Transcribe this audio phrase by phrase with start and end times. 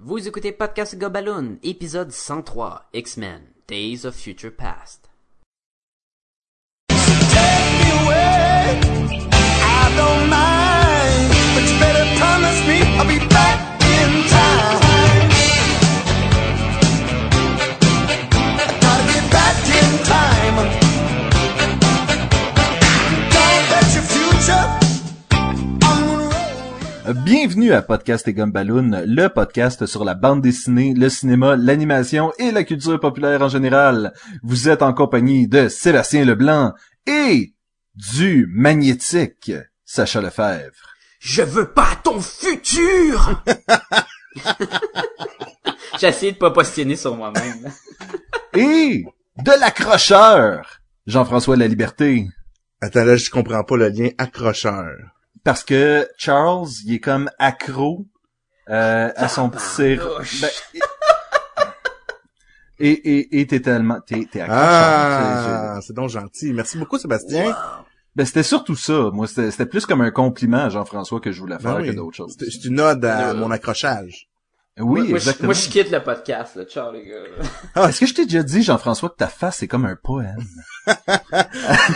[0.00, 5.10] Vous écoutez Podcast Gobaloon, épisode 103, X-Men, Days of Future Past.
[27.14, 32.50] Bienvenue à Podcast et Gumballoon, le podcast sur la bande dessinée, le cinéma, l'animation et
[32.50, 34.12] la culture populaire en général.
[34.42, 36.74] Vous êtes en compagnie de Sébastien Leblanc
[37.06, 37.54] et
[37.94, 39.52] du magnétique
[39.86, 40.96] Sacha Lefebvre.
[41.18, 43.42] Je veux pas ton futur!
[45.98, 47.72] J'ai essayé de pas postionner sur moi-même.
[48.54, 49.06] et
[49.38, 52.28] de l'accrocheur Jean-François La Liberté.
[52.82, 55.17] Attends, là, je comprends pas le lien accrocheur.
[55.44, 58.06] Parce que Charles, il est comme accro
[58.70, 60.18] euh, à son petit sirop.
[60.40, 60.50] Ben,
[62.80, 64.64] et et et t'es tellement t'es t'es accrocheur.
[64.64, 66.52] Ah, c'est donc gentil.
[66.52, 67.56] Merci beaucoup, Sébastien.
[68.16, 69.10] Ben c'était surtout ça.
[69.12, 71.90] Moi, c'était c'était plus comme un compliment à Jean-François que je voulais faire Ben oui.
[71.90, 72.36] que d'autres choses.
[72.38, 74.28] C'est c'est une ode à Euh, mon accrochage.
[74.80, 75.46] Oui, moi, moi, je, exactement.
[75.48, 76.64] moi, je quitte le podcast, là.
[76.64, 77.16] Ciao, les gars.
[77.74, 80.38] Ah, est-ce que je t'ai déjà dit, Jean-François, que ta face est comme un poème?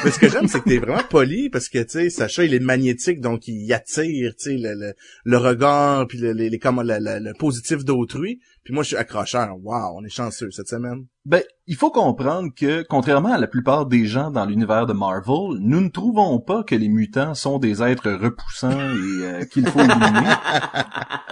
[0.05, 2.55] Mais ce que j'aime, c'est que t'es vraiment poli parce que, tu sais, Sacha, il
[2.55, 6.59] est magnétique, donc il attire, tu sais, le, le, le regard, puis le, les, les,
[6.59, 8.41] comment, le, le- le positif d'autrui.
[8.65, 9.57] Puis moi, je suis accrocheur.
[9.63, 11.07] Wow, on est chanceux cette semaine.
[11.25, 15.59] Ben, il faut comprendre que, contrairement à la plupart des gens dans l'univers de Marvel,
[15.61, 19.81] nous ne trouvons pas que les mutants sont des êtres repoussants et euh, qu'il faut
[19.81, 20.31] éliminer.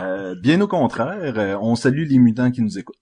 [0.01, 2.97] Euh, bien au contraire, euh, on salue les mutants qui nous écoutent.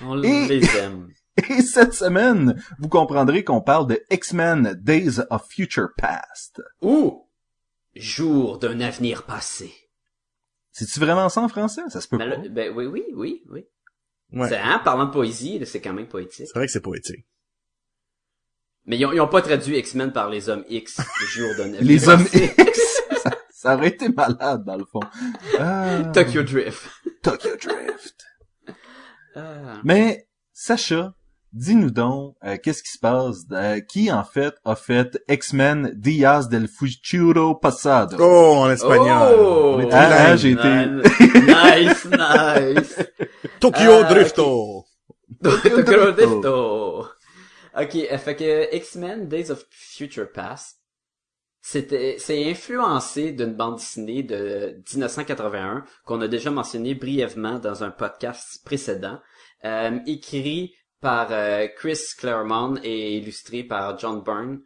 [0.00, 1.08] On Et- les aime.
[1.48, 6.60] Et cette semaine, vous comprendrez qu'on parle de X-Men Days of Future Past.
[6.82, 7.26] Ou,
[7.94, 9.72] jour d'un avenir passé.
[10.72, 11.82] C'est-tu vraiment ça en français?
[11.88, 12.48] Ça se peut Ben, pas.
[12.48, 13.66] ben oui, oui, oui, oui.
[14.32, 14.48] Ouais.
[14.48, 16.46] C'est, hein, parlant de poésie, là, c'est quand même poétique.
[16.46, 17.26] C'est vrai que c'est poétique.
[18.86, 21.82] Mais ils ont, ils ont pas traduit X-Men par les hommes X, jour d'un avenir
[21.82, 22.54] Les hommes passé.
[22.58, 23.02] X.
[23.22, 25.00] ça, ça aurait été malade, dans le fond.
[25.58, 26.88] Ah, Tokyo Drift.
[27.22, 28.16] Tokyo Drift.
[29.36, 29.80] Ah.
[29.84, 31.14] Mais, Sacha,
[31.52, 33.44] dis-nous donc, euh, qu'est-ce qui se passe?
[33.52, 38.16] euh, qui, en fait, a fait X-Men Días del Futuro Pasado?
[38.20, 39.36] Oh, en espagnol.
[39.38, 39.80] Oh!
[39.92, 40.86] Ah, ah, j'ai été-
[41.46, 42.98] Nice, nice.
[43.60, 44.84] Tokyo Ah, Drifto.
[45.42, 47.06] Tokyo Drifto.
[47.80, 50.78] Ok, euh, fait que X-Men Days of Future Past,
[51.62, 57.90] c'était, c'est influencé d'une bande dessinée de 1981 qu'on a déjà mentionné brièvement dans un
[57.90, 59.20] podcast précédent,
[59.64, 64.60] euh, écrit par euh, Chris Claremont et illustré par John Byrne.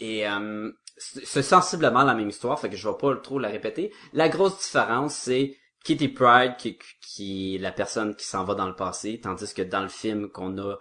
[0.00, 3.92] Et euh, c'est sensiblement la même histoire, fait que je vais pas trop la répéter.
[4.12, 8.66] La grosse différence, c'est Kitty Pride qui, qui est la personne qui s'en va dans
[8.66, 10.76] le passé, tandis que dans le film qu'on a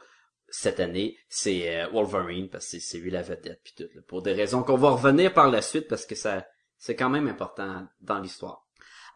[0.49, 3.89] cette année, c'est euh, Wolverine parce que c'est- c'est lui la vedette puis tout.
[3.95, 6.45] là, pour des raisons qu'on va revenir par la suite parce que ça
[6.77, 8.66] c'est quand même important dans l'histoire.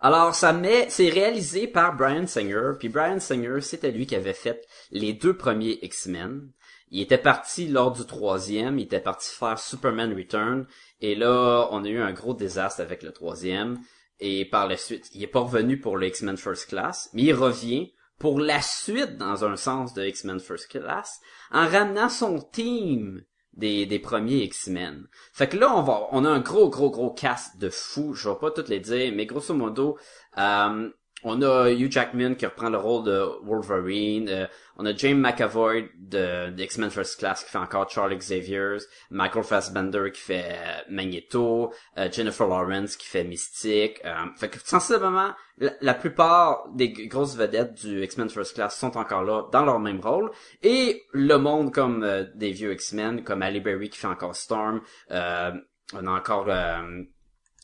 [0.03, 4.33] Alors ça met c'est réalisé par Brian Singer, puis Brian Singer c'était lui qui avait
[4.33, 6.49] fait les deux premiers X-Men.
[6.89, 10.65] Il était parti lors du troisième, il était parti faire Superman Return,
[11.01, 13.79] et là on a eu un gros désastre avec le troisième.
[14.19, 17.33] Et par la suite, il est pas revenu pour le X-Men First Class, mais il
[17.33, 21.19] revient pour la suite dans un sens de X-Men First Class
[21.51, 23.23] en ramenant son team
[23.53, 25.07] des, des premiers X-Men.
[25.33, 28.13] Fait que là, on va, on a un gros, gros, gros cast de fous.
[28.13, 29.97] Je vais pas toutes les dire, mais grosso modo,
[30.37, 30.89] euh,
[31.23, 34.27] on a Hugh Jackman qui reprend le rôle de Wolverine.
[34.29, 38.77] euh, on a James McAvoy de, X-Men First Class qui fait encore Charles Xavier.
[39.11, 41.71] Michael Fassbender qui fait euh, Magneto.
[41.97, 44.01] euh, Jennifer Lawrence qui fait Mystique.
[44.05, 45.33] euh, fait que sensiblement,
[45.81, 49.99] la, plupart des grosses vedettes du X-Men First Class sont encore là dans leur même
[49.99, 50.31] rôle.
[50.63, 54.81] Et le monde comme euh, des vieux X-Men, comme Halle Berry qui fait encore Storm.
[55.09, 56.47] on a encore...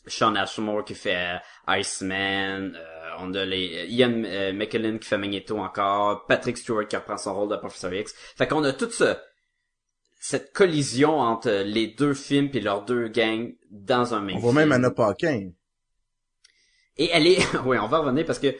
[0.08, 1.38] Sean Ashmore qui fait
[1.68, 2.74] Iceman,
[3.20, 7.34] on a les Ian euh, McKellen qui fait Magneto encore, Patrick Stewart qui reprend son
[7.34, 8.14] rôle de Professor X.
[8.36, 9.16] Fait qu'on a toute ce
[10.20, 14.42] cette collision entre les deux films puis leurs deux gangs dans un même On film.
[14.42, 15.50] voit même Anna Paquin.
[16.96, 18.54] Et elle est, oui, on va revenir parce que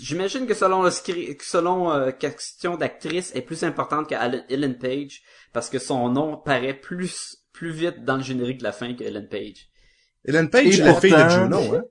[0.00, 5.22] j'imagine que selon le scri- selon euh, question d'actrice est plus importante qu'Ellen Page
[5.52, 9.04] parce que son nom paraît plus plus vite dans le générique de la fin que
[9.04, 9.68] Ellen Page.
[10.24, 11.84] Ellen Page, Et la fille de pourtant- Juno, hein?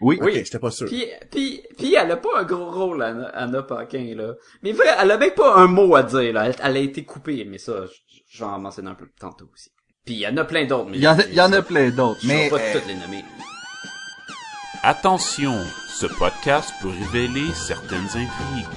[0.00, 0.18] Oui.
[0.20, 0.86] Ok, j'étais pas sûr.
[0.86, 4.34] Puis, puis, puis elle a pas un gros rôle, Anna, Anna Paquin, là.
[4.62, 6.46] Mais vrai, elle a même pas un mot à dire, là.
[6.46, 9.48] Elle, elle a été coupée, mais ça, je, je vais en mentionner un peu tantôt
[9.52, 9.70] aussi.
[10.04, 10.98] Puis il y en a plein d'autres, mais...
[10.98, 12.72] Il y en a, il y en a plein d'autres, Je vais mais pas euh,
[12.74, 13.24] toutes les nommer.
[14.82, 15.54] Attention,
[15.88, 18.68] ce podcast peut révéler certaines intrigues.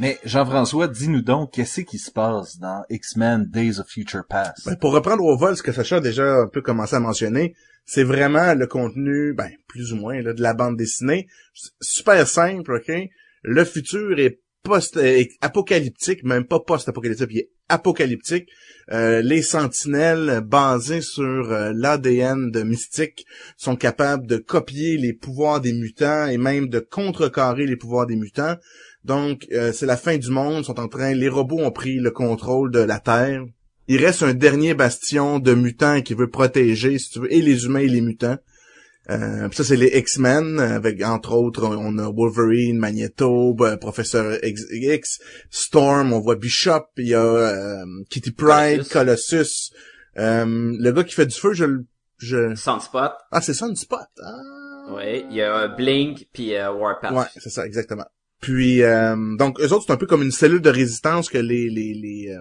[0.00, 4.64] Mais Jean-François, dis-nous donc, qu'est-ce qui se passe dans X-Men Days of Future Past?
[4.64, 7.54] Ben, pour reprendre au vol ce que Sacha a déjà un peu commencé à mentionner,
[7.84, 11.28] c'est vraiment le contenu, ben, plus ou moins, de la bande dessinée.
[11.82, 12.90] Super simple, OK?
[13.42, 18.48] Le futur est post-apocalyptique, même pas post-apocalyptique, il est apocalyptique.
[18.92, 23.26] Euh, les sentinelles, basées sur euh, l'ADN de Mystique,
[23.58, 28.16] sont capables de copier les pouvoirs des mutants et même de contrecarrer les pouvoirs des
[28.16, 28.56] mutants.
[29.04, 32.10] Donc, euh, c'est la fin du monde, sont en train, les robots ont pris le
[32.10, 33.44] contrôle de la Terre.
[33.88, 37.64] Il reste un dernier bastion de mutants qui veut protéger, si tu veux, et les
[37.64, 38.38] humains et les mutants.
[39.08, 45.18] Euh, ça, c'est les X-Men, avec, entre autres, on a Wolverine, Magneto, ben, Professeur X,
[45.50, 49.72] Storm, on voit Bishop, il y a euh, Kitty Pryde, Colossus.
[50.18, 50.44] Euh,
[50.78, 51.86] le gars qui fait du feu, je le...
[52.18, 52.54] Je...
[52.54, 53.12] Sunspot.
[53.32, 53.96] Ah, c'est Sunspot.
[54.22, 54.94] Ah.
[54.94, 57.12] Oui, il y a Blink, puis Warpath.
[57.12, 58.06] Ouais, c'est ça, exactement.
[58.40, 58.80] Puis,
[59.38, 62.34] donc, eux autres, c'est un peu comme une cellule de résistance que les, les, les,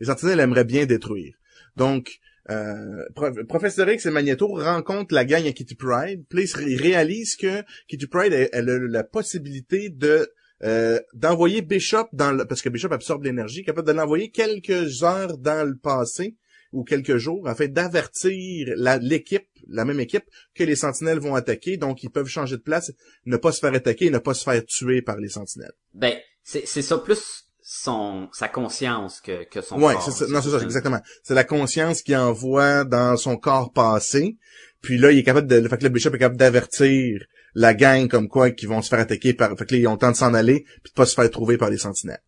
[0.00, 1.34] les sentinelles aimeraient bien détruire.
[1.76, 2.20] Donc,
[2.50, 3.04] euh,
[3.48, 6.24] Professeur X et Magneto rencontrent la gang à Kitty Pride.
[6.28, 10.28] Puis ils réalisent que Kitty Pride a, la possibilité de
[10.62, 15.38] euh, d'envoyer Bishop dans le, parce que Bishop absorbe l'énergie, capable de l'envoyer quelques heures
[15.38, 16.36] dans le passé
[16.74, 20.24] ou quelques jours afin d'avertir l'équipe, la, même équipe,
[20.54, 21.76] que les sentinelles vont attaquer.
[21.76, 22.92] Donc ils peuvent changer de place,
[23.24, 25.72] ne pas se faire attaquer, ne pas se faire tuer par les sentinelles.
[25.94, 30.12] Ben c'est ça plus son sa conscience que, que son ouais, corps.
[30.12, 31.00] c'est non, c'est ça, exactement.
[31.22, 34.36] C'est la conscience qui envoie dans son corps passé.
[34.82, 37.24] Puis là, il est capable de, le fait que le bishop est capable d'avertir
[37.54, 39.92] la gang comme quoi qu'ils vont se faire attaquer par, fait que là, ils ont
[39.92, 42.20] le temps de s'en aller puis de pas se faire trouver par les sentinelles.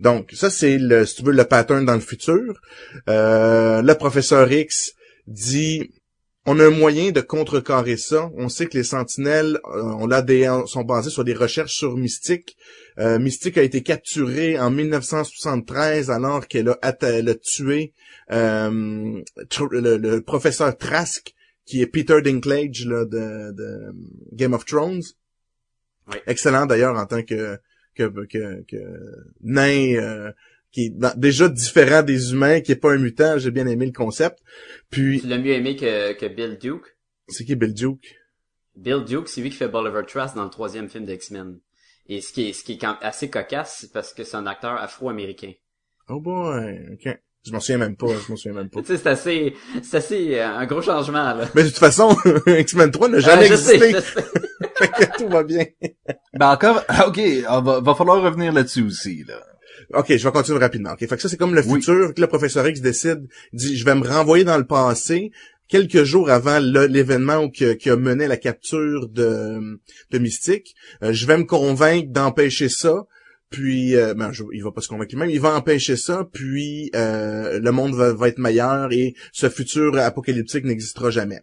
[0.00, 2.60] Donc, ça, c'est le, si tu veux, le pattern dans le futur.
[3.08, 4.92] Euh, le professeur X
[5.26, 5.90] dit,
[6.44, 8.30] on a un moyen de contrecarrer ça.
[8.36, 12.56] On sait que les sentinelles euh, on l'ADN sont basées sur des recherches sur Mystique.
[12.98, 16.92] Euh, Mystique a été capturée en 1973 alors qu'elle a, a,
[17.34, 17.92] tué
[18.32, 19.22] euh,
[19.70, 21.32] le, professeur Trask,
[21.64, 23.94] qui est Peter Dinklage là, de, de
[24.32, 25.02] Game of Thrones.
[26.26, 27.58] Excellent d'ailleurs en tant que
[27.94, 28.76] que, que, que
[29.42, 30.32] nain euh,
[30.70, 33.38] qui est déjà différent des humains, qui est pas un mutant.
[33.38, 34.38] J'ai bien aimé le concept.
[34.90, 35.20] Puis.
[35.20, 36.96] Tu l'as mieux aimé que, que Bill Duke?
[37.28, 38.16] C'est qui Bill Duke?
[38.76, 41.58] Bill Duke, c'est lui qui fait Bolivar Trust dans le troisième film d'X-Men.
[42.08, 44.72] Et ce qui est, ce qui est assez cocasse, c'est parce que c'est un acteur
[44.72, 45.52] afro-américain.
[46.08, 47.18] Oh boy, ok.
[47.44, 48.80] Je m'en souviens même pas, je m'en souviens même pas.
[48.82, 51.48] tu sais, c'est assez, c'est assez, euh, un gros changement, là.
[51.54, 52.16] Mais de toute façon,
[52.46, 53.78] X-Men 3 n'a jamais ah, existé.
[54.76, 55.66] fait que tout va bien.
[56.34, 57.20] ben encore, ok,
[57.64, 59.40] va, va falloir revenir là-dessus aussi, là.
[59.94, 60.92] OK, je vais continuer rapidement.
[60.92, 63.84] OK, fait que ça c'est comme le futur que le professeur X décide dit je
[63.84, 65.32] vais me renvoyer dans le passé
[65.68, 69.80] quelques jours avant l'événement qui, qui, a mené la capture de,
[70.10, 70.74] de Mystique.
[71.02, 73.06] Euh, je vais me convaincre d'empêcher ça.
[73.52, 76.90] Puis, euh, ben, je, il va pas se convaincre lui-même, il va empêcher ça, puis
[76.96, 81.42] euh, le monde va, va, être meilleur et ce futur apocalyptique n'existera jamais.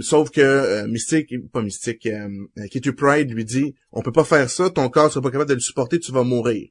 [0.00, 2.28] Sauf que euh, Mystique, pas Mystique, euh,
[2.70, 5.54] Kitty Pride lui dit, on peut pas faire ça, ton corps sera pas capable de
[5.54, 6.68] le supporter, tu vas mourir.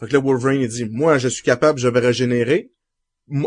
[0.00, 2.70] Fait que là, Wolverine, il dit, moi, je suis capable, je vais régénérer.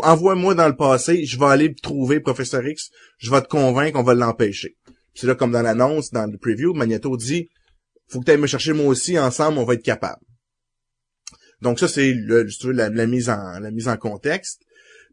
[0.02, 4.02] Envoie-moi dans le passé, je vais aller trouver Professeur X, je vais te convaincre, on
[4.02, 4.76] va l'empêcher.
[5.14, 7.48] C'est là, comme dans l'annonce, dans le preview, Magneto dit,
[8.08, 10.20] faut que tu ailles me chercher moi aussi, ensemble, on va être capable.
[11.62, 14.62] Donc ça, c'est le, la, la, mise en, la mise en contexte.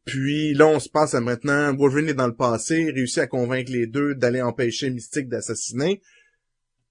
[0.06, 3.72] Puis là, on se passe à maintenant, Wolverine est dans le passé, réussit à convaincre
[3.72, 6.02] les deux d'aller empêcher Mystique d'assassiner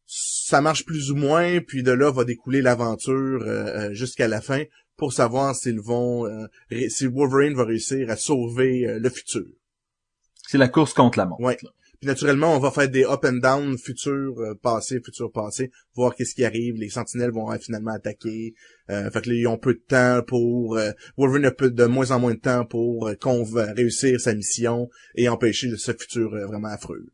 [0.06, 4.40] ça marche plus ou moins, puis de là va découler l'aventure euh, euh, jusqu'à la
[4.40, 4.62] fin
[4.96, 6.46] pour savoir s'ils vont, euh,
[6.88, 9.44] si Wolverine va réussir à sauver le futur.
[10.48, 11.42] C'est la course contre la montre.
[11.42, 11.58] Ouais.
[12.00, 16.34] Puis naturellement, on va faire des up and down, futur, passé, futur, passé, voir qu'est-ce
[16.34, 16.74] qui arrive.
[16.76, 18.54] Les sentinelles vont finalement attaquer.
[18.88, 20.78] fait que là, ils ont peu de temps pour...
[21.16, 24.88] Wolverine a peu de moins en moins de temps pour qu'on va réussir sa mission
[25.14, 27.06] et empêcher ce futur vraiment affreux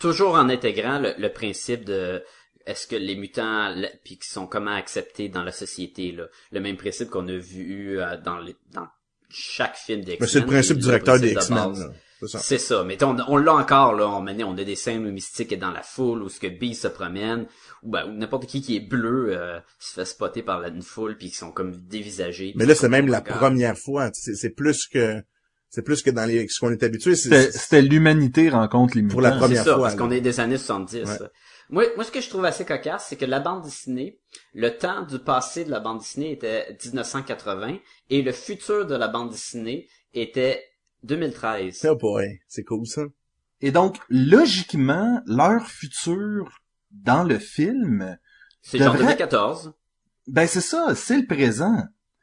[0.00, 2.24] toujours en intégrant le, principe de
[2.66, 3.72] est-ce que les mutants
[4.02, 8.00] puis qui sont comment acceptés dans la société là le même principe qu'on a vu
[8.00, 8.88] euh, dans les, dans
[9.28, 10.28] chaque film d'X-Men.
[10.28, 11.94] c'est le principe directeur des X-Men.
[12.26, 12.84] C'est ça.
[12.84, 14.08] Mais on, on l'a encore là.
[14.08, 16.82] On, on a des scènes où Mystique est dans la foule, où ce que Beast
[16.82, 17.46] se promène,
[17.82, 21.16] ou ben, n'importe qui qui est bleu euh, se fait spotter par la, une foule
[21.16, 22.52] puis qui sont comme dévisagés.
[22.56, 24.10] Mais là, c'est même la première fois.
[24.12, 25.22] C'est plus que
[25.70, 27.14] c'est plus que dans les ce qu'on est habitué.
[27.14, 29.14] C'était l'humanité rencontre les mutants.
[29.14, 29.84] Pour la première ça, fois.
[29.84, 31.22] Parce qu'on est des années 70.
[31.70, 34.18] Moi, moi, ce que je trouve assez cocasse, c'est que la bande dessinée,
[34.54, 37.78] le temps du passé de la bande dessinée était 1980
[38.10, 40.64] et le futur de la bande dessinée était
[41.04, 41.86] 2013.
[41.90, 43.02] Oh boy, c'est cool ça.
[43.60, 48.18] Et donc, logiquement, leur futur dans le film,
[48.62, 49.72] C'est genre devrait- 2014.
[50.26, 51.76] ben c'est ça, c'est le présent.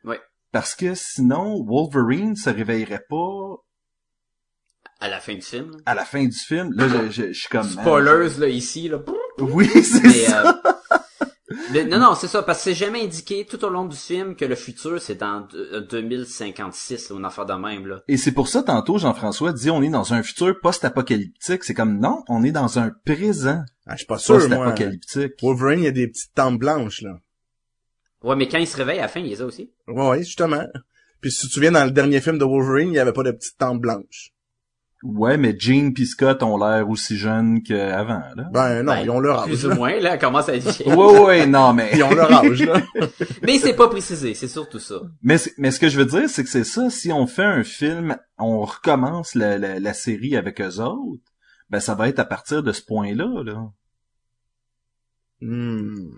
[0.03, 0.19] Ouais.
[0.51, 3.57] Parce que sinon, Wolverine se réveillerait pas
[4.99, 5.71] À la fin du film.
[5.85, 6.73] à la fin du film.
[6.73, 7.67] Là, je, je- je suis comme...
[7.67, 8.99] Spoilers, là, ici, là.
[9.39, 10.49] Oui, c'est ça.
[10.49, 10.96] euh,
[11.73, 14.35] le- non, non, c'est ça, parce que c'est jamais indiqué tout au long du film
[14.35, 18.03] que le futur, c'est dans euh, 2056, là, une affaire de même, là.
[18.07, 21.63] Et c'est pour ça, tantôt, Jean-François dit on est dans un futur post-apocalyptique.
[21.63, 24.47] C'est comme, non, on est dans un présent Ah, je suis pas sûr, moi.
[24.49, 25.33] post-apocalyptique.
[25.41, 27.17] Wolverine, il y a des petites tempes blanches, là.
[28.23, 29.71] Ouais, mais quand il se réveille à la fin, il les a aussi.
[29.87, 30.65] Ouais, ouais, justement.
[31.21, 33.23] Puis si tu te souviens, dans le dernier film de Wolverine, il y avait pas
[33.23, 34.31] de petites tempes blanches.
[35.03, 38.49] Ouais, mais Jean pis Scott ont l'air aussi jeunes qu'avant, là.
[38.51, 39.49] Ben non, Ben, ils ont leur âge.
[39.49, 39.75] Plus ou là.
[39.75, 40.93] moins, là, elle commence à être vieille.
[40.93, 41.91] Ouais, ouais, non, mais...
[41.93, 42.81] Ils ont leur âge, là.
[43.43, 44.95] Mais c'est pas précisé, c'est surtout ça.
[45.21, 47.63] Mais, mais ce que je veux dire, c'est que c'est ça, si on fait un
[47.63, 51.31] film, on recommence la, la, la série avec eux autres,
[51.69, 53.69] ben ça va être à partir de ce point-là, là.
[55.41, 56.09] Hmm.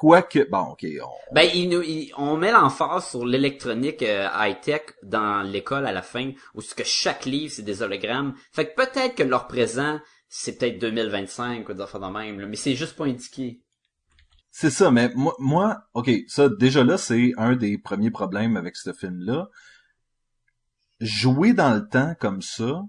[0.00, 4.82] Quoique, bon, ok, on- Ben, il nous, il- on met l'emphase sur l'électronique euh, high-tech
[5.02, 8.34] dans l'école à la fin, où ce que chaque livre, c'est des hologrammes.
[8.52, 12.46] Fait que peut-être que leur présent, c'est peut-être 2025 ou des affaires de même, là,
[12.46, 13.60] mais c'est juste pas indiqué.
[14.52, 18.76] c'est ça, mais moi, moi, ok, ça, déjà là, c'est un des premiers problèmes avec
[18.76, 19.48] ce film-là.
[21.00, 22.82] Jouer dans le temps comme ça,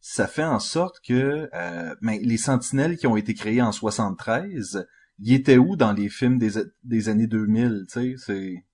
[0.00, 4.86] ça fait en sorte que euh, ben, les sentinelles qui ont été créées en 73,
[5.20, 6.52] ils étaient où dans les films des,
[6.84, 8.64] des années 2000, tu sais, c'est...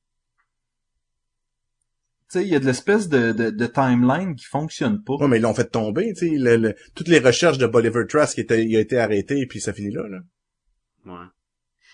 [2.30, 5.14] Tu sais, il y a de l'espèce de, de, de timeline qui fonctionne pas.
[5.14, 6.37] Ouais, mais ils l'ont fait tomber, tu sais.
[6.37, 9.73] le- le- toutes les recherches de Bolivar Trask étaient, il a été arrêté, puis ça
[9.73, 10.18] finit là, là.
[11.06, 11.26] Ouais.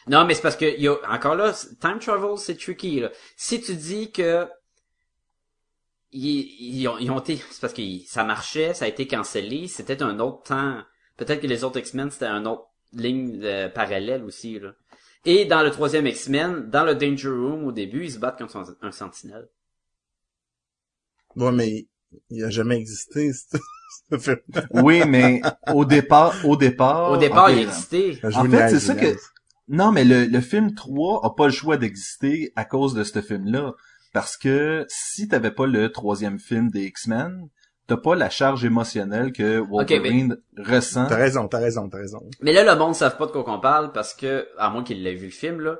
[0.08, 3.10] Non, mais c'est parce que, il y a, encore là, time travel, c'est tricky, là.
[3.36, 4.46] Si tu dis que,
[6.12, 9.68] ils, ils ont, ils ont été, c'est parce que ça marchait, ça a été cancellé,
[9.68, 10.82] c'était un autre temps.
[11.16, 12.64] Peut-être que les autres X-Men, c'était un autre
[13.02, 14.72] ligne de parallèle aussi, là.
[15.24, 18.56] Et dans le troisième X-Men, dans le Danger Room, au début, ils se battent contre
[18.58, 19.48] un, un sentinelle.
[21.34, 21.88] Ouais, mais
[22.30, 23.56] il a jamais existé, ce
[24.10, 24.38] ce film.
[24.70, 27.10] Oui, mais au départ, au départ...
[27.10, 28.18] Au départ, ok, il existait.
[28.34, 29.16] En fait, c'est ça que...
[29.68, 33.20] Non, mais le, le film 3 a pas le choix d'exister à cause de ce
[33.20, 33.74] film-là.
[34.12, 37.48] Parce que si t'avais pas le troisième film des X-Men,
[37.86, 41.06] t'as pas la charge émotionnelle que Wolverine ressent.
[41.06, 42.20] T'as raison, t'as raison, t'as raison.
[42.40, 44.82] Mais là, le monde ne savent pas de quoi qu'on parle parce que, à moins
[44.82, 45.78] qu'il ait vu le film, là.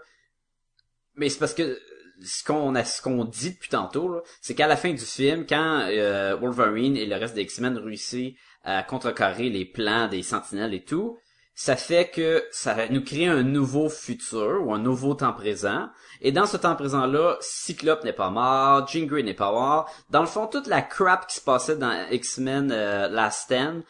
[1.17, 1.79] Mais c'est parce que
[2.23, 5.47] ce qu'on a, ce qu'on dit depuis tantôt, là, c'est qu'à la fin du film,
[5.47, 10.75] quand euh, Wolverine et le reste des X-Men réussissent à contrecarrer les plans des Sentinelles
[10.75, 11.19] et tout,
[11.59, 15.89] ça fait que ça nous crée un nouveau futur ou un nouveau temps présent.
[16.21, 19.91] Et dans ce temps présent-là, Cyclope n'est pas mort, Jean Grey n'est pas mort.
[20.11, 23.83] Dans le fond, toute la crap qui se passait dans X-Men euh, Last Stand,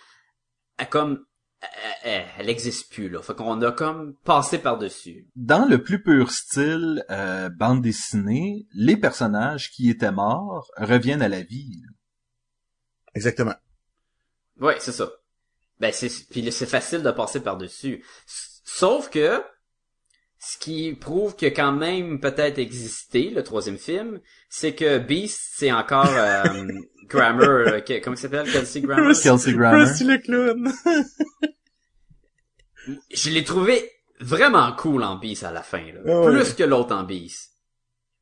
[0.78, 1.24] a comme
[1.60, 1.68] elle,
[2.12, 3.20] elle- elle existe plus là.
[3.20, 5.26] Fait qu'on a comme passé par-dessus.
[5.34, 11.28] Dans le plus pur style euh, bande dessinée, les personnages qui étaient morts reviennent à
[11.28, 11.82] la vie.
[13.16, 13.54] Exactement.
[14.60, 15.08] Ouais, c'est ça.
[15.80, 18.04] Ben c'est puis là, c'est facile de passer par-dessus.
[18.64, 19.42] Sauf que
[20.38, 25.72] ce qui prouve a quand même peut-être existé le troisième film, c'est que Beast c'est
[25.72, 26.42] encore euh,
[27.08, 28.50] Grammer, euh, que- comment il s'appelle?
[28.50, 29.12] Kelsey Grammer?
[29.14, 29.84] Kelsey Grammer.
[29.84, 30.72] Rusty le clown.
[33.12, 33.90] Je l'ai trouvé
[34.20, 36.00] vraiment cool en Beast à la fin là.
[36.06, 36.32] Ah ouais.
[36.42, 37.52] Plus que l'autre en Beast.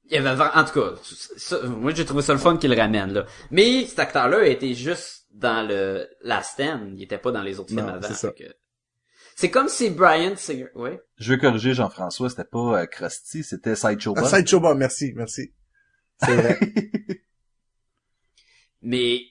[0.07, 0.95] Il y avait en tout cas,
[1.37, 3.27] ça- moi j'ai trouvé ça le fun qu'il ramène là.
[3.51, 7.71] Mais cet acteur-là était juste dans le Last Stand, il était pas dans les autres
[7.71, 8.09] films Non, avant.
[9.37, 11.01] c'est comme si Brian Singer, ouais.
[11.19, 14.31] Je veux corriger Jean-François, c'était pas euh, Krusty, c'était Sideshow Ah, Bob.
[14.31, 15.53] Sideshow Bob, merci, merci.
[16.23, 16.59] C'est vrai.
[18.83, 19.23] Mais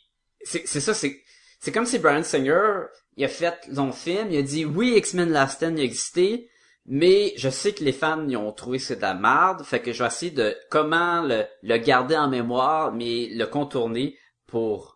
[0.42, 1.22] c'est c'est ça, c'est
[1.60, 2.82] c'est comme si Brian Singer,
[3.16, 6.50] il a fait son film, il a dit oui X-Men Last Stand il a existé,
[6.86, 9.82] mais je sais que les fans ils ont trouvé que c'est de la merde, fait
[9.82, 14.18] que je vais essayer de comment le, le garder en mémoire, mais le contourner
[14.48, 14.93] pour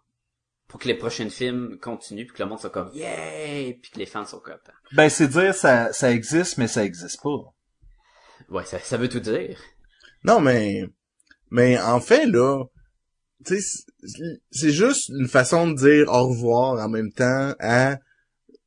[0.68, 4.00] pour que les prochains films continuent, puis que le monde soit comme yeah, puis que
[4.00, 4.74] les fans sont contents.
[4.94, 7.54] Ben, c'est dire ça, ça existe, mais ça existe pas.
[8.50, 9.60] Ouais, ça, ça veut tout dire.
[10.24, 10.84] Non, mais,
[11.52, 12.66] mais en fait, là,
[13.46, 13.84] tu sais,
[14.52, 17.98] c'est- juste une façon de dire au revoir en même temps à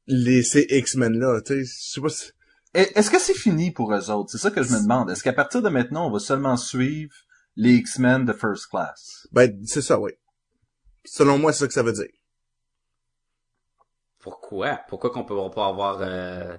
[0.07, 1.64] les, ces X-Men-là, tu sais.
[1.64, 2.30] Je sais pas si...
[2.73, 4.30] Est-ce que c'est fini pour eux autres?
[4.30, 5.11] C'est ça que je me demande.
[5.11, 7.12] Est-ce qu'à partir de maintenant, on va seulement suivre
[7.57, 9.26] les X-Men de First Class?
[9.33, 10.12] Ben, c'est ça, oui.
[11.04, 12.09] Selon moi, c'est ça que ça veut dire.
[14.21, 14.80] Pourquoi?
[14.88, 16.57] Pourquoi qu'on peut pas avoir euh...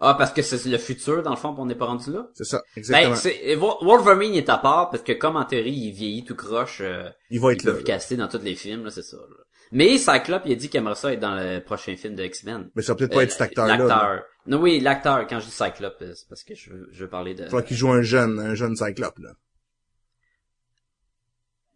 [0.00, 2.26] Ah, parce que c'est le futur, dans le fond, on n'est pas rendu là?
[2.34, 3.10] C'est ça, exactement.
[3.12, 6.34] Ben, c'est, Wo- Wolverine est à part, parce que comme en théorie, il vieillit tout
[6.34, 7.72] croche, euh, il va il être peut là.
[7.74, 7.84] le là.
[7.84, 9.36] caster dans tous les films, là, c'est ça, là.
[9.70, 12.70] Mais Cyclope, il a dit qu'il aimerait ça être dans le prochain film de X-Men.
[12.74, 13.76] Mais ça va peut-être pas Euh, être cet acteur-là.
[13.76, 13.84] là.
[13.86, 14.22] L'acteur.
[14.46, 17.08] Non, oui, l'acteur, quand je dis Cyclope, euh, c'est parce que je veux, je veux
[17.08, 17.44] parler de...
[17.44, 19.30] Il faudra qu'il joue un jeune, un jeune Cyclope, là.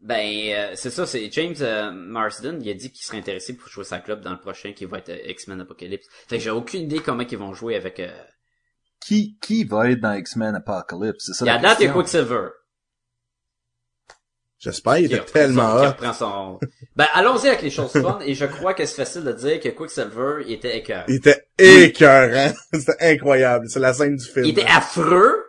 [0.00, 3.68] Ben, euh, c'est ça, c'est James euh, Marsden, il a dit qu'il serait intéressé pour
[3.68, 6.06] jouer Cyclope dans le prochain qui va être euh, X-Men Apocalypse.
[6.28, 7.98] Fait que j'ai aucune idée comment ils vont jouer avec...
[7.98, 8.08] Euh...
[9.00, 11.26] Qui, qui va être dans X-Men Apocalypse?
[11.26, 11.94] C'est ça Il y a la date, question.
[11.94, 12.48] Quicksilver.
[14.60, 16.12] J'espère, il était tellement hot.
[16.14, 16.60] son...
[16.96, 19.68] Ben, allons-y avec les choses fun, et je crois que c'est facile de dire que
[19.68, 21.04] Quicksilver il était écœurant.
[21.08, 22.52] Il était écœurant.
[22.72, 23.68] C'était incroyable.
[23.68, 24.46] C'est la scène du film.
[24.46, 25.47] Il était affreux.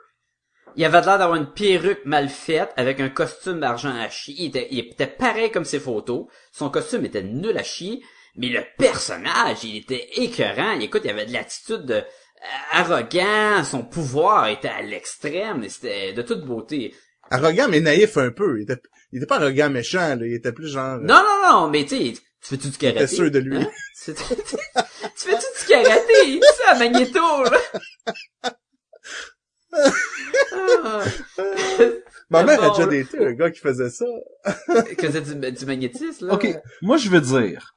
[0.80, 4.34] Il avait l'air d'avoir une perruque mal faite avec un costume d'argent à chier.
[4.38, 6.28] Il était, il était pareil comme ses photos.
[6.54, 8.02] Son costume était nul à chier.
[8.38, 10.80] Mais le personnage, il était écœurant.
[10.80, 12.02] Écoute, il avait de l'attitude de, euh,
[12.72, 13.62] arrogant.
[13.66, 15.68] Son pouvoir était à l'extrême.
[15.68, 16.96] C'était de toute beauté.
[17.30, 18.60] Arrogant, mais naïf un peu.
[18.60, 18.82] Il était,
[19.12, 20.26] il était pas arrogant méchant, là.
[20.26, 20.98] Il était plus genre...
[21.00, 23.00] Non, non, non, mais tu sais, tu fais-tu du karaté?
[23.00, 23.58] T'es sûr de lui?
[23.58, 23.70] Hein?
[24.06, 24.14] Tu fais-
[25.18, 26.40] tu fais-tu du karaté?
[26.42, 28.54] C'est ça, Magneto, là?
[29.72, 31.04] Ah.
[32.30, 34.06] Ma mère a déjà été un gars qui faisait ça.
[34.98, 36.34] que c'est du, du magnétisme, là?
[36.34, 36.48] Ok,
[36.82, 37.76] moi je veux dire,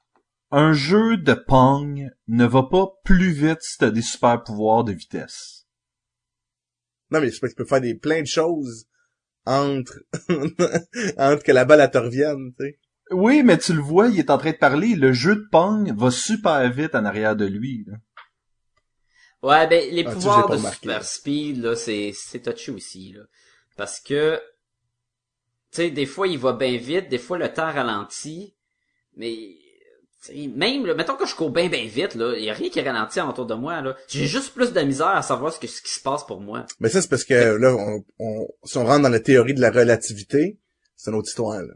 [0.50, 4.92] un jeu de Pong ne va pas plus vite si t'as des super pouvoirs de
[4.92, 5.66] vitesse.
[7.10, 8.86] Non, mais je sais pas, tu peux faire des, plein de choses
[9.46, 9.98] entre,
[11.18, 12.78] entre que la balle, elle te revienne, tu sais.
[13.10, 15.92] Oui, mais tu le vois, il est en train de parler, le jeu de Pong
[15.94, 17.84] va super vite en arrière de lui.
[17.86, 17.96] là.
[19.42, 21.04] Ouais, ben, les Ah, pouvoirs de remarqué, super là.
[21.04, 23.22] speed, là, c'est, c'est touché aussi, là.
[23.76, 24.40] Parce que,
[25.72, 28.54] tu sais, des fois, il va bien vite, des fois, le temps ralentit,
[29.16, 29.56] mais,
[30.22, 32.70] tu sais, même, là, mettons que je cours bien, bien vite, là, y a rien
[32.70, 33.96] qui ralentit autour de moi, là.
[34.08, 36.64] J'ai juste plus de misère à savoir ce, que, ce qui se passe pour moi.
[36.78, 39.60] Mais ça, c'est parce que, là, on, on, si on rentre dans la théorie de
[39.60, 40.58] la relativité,
[40.94, 41.74] c'est une autre histoire, là.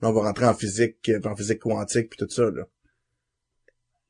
[0.00, 2.64] Là, on va rentrer en physique, en physique quantique puis tout ça, là.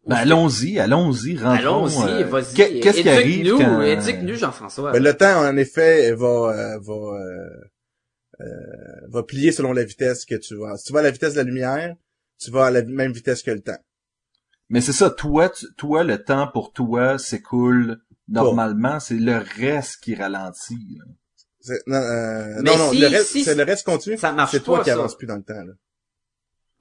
[0.05, 1.53] Ben, allons-y, allons-y, rentrons.
[1.87, 2.55] Allons-y, euh, vas-y.
[2.55, 3.83] qu'est- Qu'est-ce qui arrive Éduque-nous, quand...
[3.83, 4.91] éduque-nous, Jean-François.
[4.93, 7.51] Ben, le temps, en effet, va, euh, va, euh,
[8.41, 8.45] euh,
[9.11, 10.77] va plier selon la vitesse que tu vas.
[10.77, 11.95] Si tu vas à la vitesse de la lumière,
[12.41, 13.79] tu vas à la même vitesse que le temps.
[14.71, 19.99] Mais c'est ça, toi, tu- toi, le temps pour toi s'écoule normalement, c'est le reste
[20.03, 20.99] qui ralentit.
[20.99, 21.05] là.
[21.61, 24.17] C'est- Non, euh, non, non, si- le reste, si- c'est le reste continu.
[24.17, 24.95] ça marche C'est toi pas, qui ça.
[24.97, 25.73] avance plus dans le temps, là.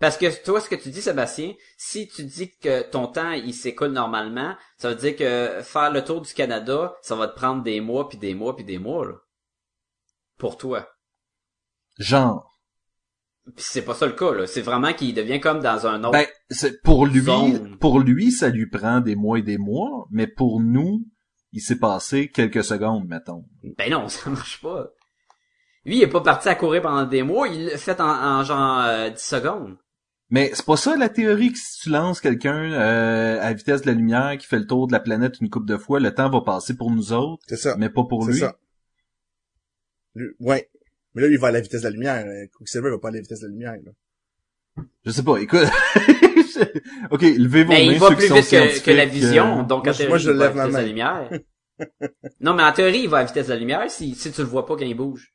[0.02, 3.54] Parce que toi, ce que tu dis, Sébastien, si tu dis que ton temps, il
[3.54, 7.62] s'écoule normalement, ça veut dire que faire le tour du Canada, ça va te prendre
[7.62, 9.14] des mois, puis des mois, puis des mois, là.
[10.40, 10.90] Pour toi.
[12.00, 12.52] Genre.
[13.56, 14.48] Puis c'est pas ça le cas, là.
[14.48, 16.14] C'est vraiment qu'il devient comme dans un autre...
[16.14, 17.78] Ben, c'est pour lui, Zone.
[17.78, 21.06] pour lui, ça lui prend des mois et des mois, mais pour nous,
[21.52, 23.46] il s'est passé quelques secondes, mettons.
[23.78, 24.88] Ben non, ça marche pas.
[25.86, 28.44] Lui, il est pas parti à courir pendant des mois, il l'a fait en, en
[28.44, 29.78] genre euh, 10 secondes.
[30.34, 33.88] Mais c'est pas ça la théorie que si tu lances quelqu'un euh, à vitesse de
[33.88, 36.30] la lumière qui fait le tour de la planète une coupe de fois, le temps
[36.30, 37.76] va passer pour nous autres, C'est ça.
[37.78, 38.40] mais pas pour C'est lui.
[38.40, 38.56] ça.
[40.16, 40.70] Lui- ouais.
[41.14, 42.26] Mais là, lui, il va à la vitesse de la lumière.
[42.26, 44.84] Euh, Quicksilver va pas à la vitesse de la lumière, là.
[45.06, 45.60] Je sais pas, écoute.
[47.12, 49.06] ok, levez vos Mais mains il va ceux plus qui sont vite que, que la
[49.06, 50.74] vision, euh, donc moi, en je- théorie, moi, je il va à lève ma vitesse
[50.76, 51.30] de la lumière.
[52.40, 54.48] non, mais en théorie, il va à vitesse de la lumière si, si tu le
[54.48, 55.34] vois pas quand il bouge.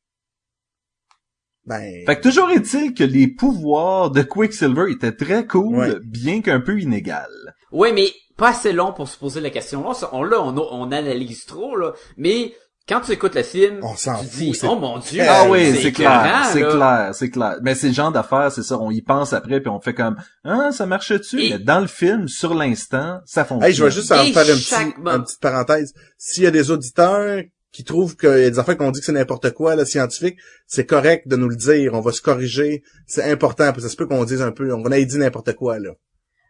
[1.67, 2.05] Ben.
[2.07, 5.95] Fait que toujours est-il que les pouvoirs de Quicksilver étaient très cool, Ouais.
[6.05, 7.29] bien qu'un peu inégal.
[7.73, 9.83] Oui, mais pas assez long pour se poser la question.
[9.83, 11.93] Là, on, là, on, on analyse trop, là.
[12.17, 12.53] Mais
[12.89, 15.47] quand tu écoutes le film, On s'en tu fout, dis, c'est- oh mon dieu, Ah
[15.51, 17.57] oui, c'est clair, c'est clair, c'est clair.
[17.63, 20.15] Mais c'est le genre d'affaire, c'est ça, on y pense après puis on fait comme
[20.45, 21.43] ah ça marche-tu?
[21.43, 23.69] Et- Mais dans le film, sur l'instant, ça fonctionne.
[23.71, 25.93] Hey, je vais juste en Et faire chaque une petite parenthèse.
[26.17, 29.07] S'il y a des auditeurs qui trouvent qu'il y a des affaires qu'on dit que
[29.07, 31.95] c'est n'importe quoi, là, scientifique, c'est correct de nous le dire.
[31.95, 32.83] On va se corriger.
[33.07, 35.55] C'est important, parce que ça se peut qu'on dise un peu, on ait dit n'importe
[35.55, 35.91] quoi, là.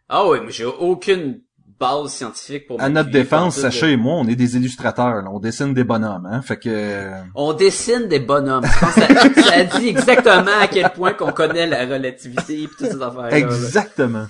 [0.09, 1.41] Ah oui, mais j'ai aucune
[1.79, 5.29] base scientifique pour À notre défense, sachez et moi, on est des illustrateurs, là.
[5.31, 6.41] on dessine des bonhommes, hein.
[6.41, 8.65] Fait que euh, On dessine des bonhommes.
[8.65, 12.67] Je pense que ça, ça dit exactement à quel point qu'on connaît la relativité et
[12.67, 13.29] toutes ces affaires-là.
[13.29, 13.37] là.
[13.37, 14.27] exactement.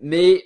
[0.00, 0.42] Mais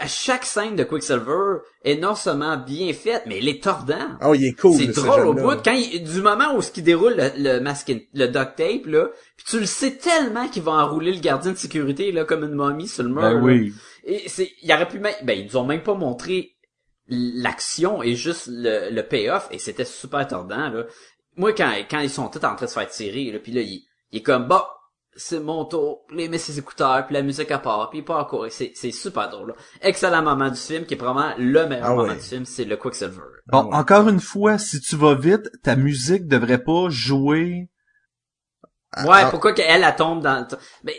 [0.00, 4.18] à chaque scène de Quicksilver est non seulement bien faite, mais elle est tordante.
[4.24, 6.70] Oh, il est cool, c'est ce drôle au bout quand il- du moment où ce
[6.72, 10.62] qui déroule le, le masking, le duct tape là, puis tu le sais tellement qu'il
[10.62, 13.20] va enrouler le gardien de sécurité là comme une momie sur le mur.
[13.22, 13.40] Ben là.
[13.40, 13.72] oui.
[14.04, 16.54] Et c'est il aurait pu même ben ils nous ont même pas montré
[17.08, 20.84] l'action et juste le, le payoff et c'était super tordant là.
[21.36, 23.60] Moi quand quand ils sont tous en train de se faire tirer là puis là
[23.60, 24.68] il, il est comme bah
[25.42, 28.52] mon tour, il met ses écouteurs, puis la musique à part, puis il part courir.
[28.52, 29.48] C'est, c'est super drôle.
[29.48, 29.54] là.
[29.82, 32.76] Excellent moment du film, qui est probablement le meilleur Ah moment du film, c'est le
[32.76, 33.20] Quicksilver.
[33.46, 33.74] Bon, ouais.
[33.74, 37.68] encore une fois, si tu vas vite, ta musique devrait pas jouer.
[38.92, 40.46] Ah, Ouais, ah, pourquoi qu'elle, elle tombe dans...
[40.84, 40.96] Mais,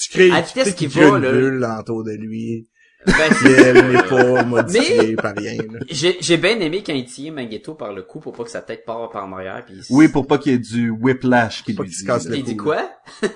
[0.00, 1.30] tu crées, à la tu vitesse qu'il va, là.
[1.32, 2.68] bulle autour de lui.
[3.06, 5.56] Ben, n'est pas par rien,
[5.88, 8.84] j'ai, bien aimé quand il tient Magneto par le cou pour pas que sa tête
[8.84, 11.90] part par en arrière, puis Oui, pour pas qu'il y ait du whiplash qui lui
[12.04, 12.90] casse le Puis il dit cou, quoi?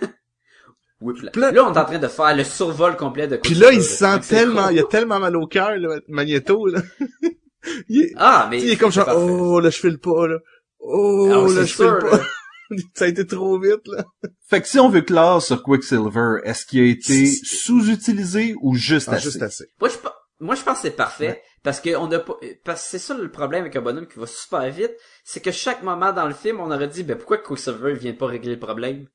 [1.00, 1.36] Whiplash.
[1.36, 3.82] Là- là, on est en train de faire le survol complet de Puis là, il
[3.82, 5.72] se sent C'est tellement, il a tellement mal au cœur,
[6.08, 6.82] Magneto, là.
[7.88, 8.60] il, est, Ah, mais...
[8.60, 10.38] il est comme genre, oh, là, je file pas, là.
[10.80, 12.20] Oh, Ah oui, là, je file pas.
[12.94, 14.04] Ça a été trop vite, là.
[14.48, 19.08] Fait que si on veut clore sur Quicksilver, est-ce qu'il a été sous-utilisé ou juste
[19.10, 19.24] Ah, assez?
[19.24, 19.66] juste assez.
[19.80, 19.96] Moi, je,
[20.40, 21.28] moi, je pense que c'est parfait.
[21.28, 21.42] Ouais.
[21.62, 24.18] Parce que on a pas, parce que c'est ça le problème avec un bonhomme qui
[24.18, 24.92] va super vite.
[25.24, 28.26] C'est que chaque moment dans le film, on aurait dit, ben, pourquoi Quicksilver vient pas
[28.26, 29.06] régler le problème?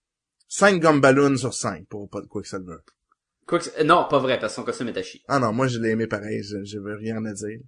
[0.48, 2.78] 5 gumballoons sur 5 pour pas de Quicksilver.
[3.48, 5.22] Quicks- euh, non, pas vrai, parce que son costume est à chier.
[5.28, 7.60] Ah non, moi, je l'ai aimé pareil, je, je veux rien à dire.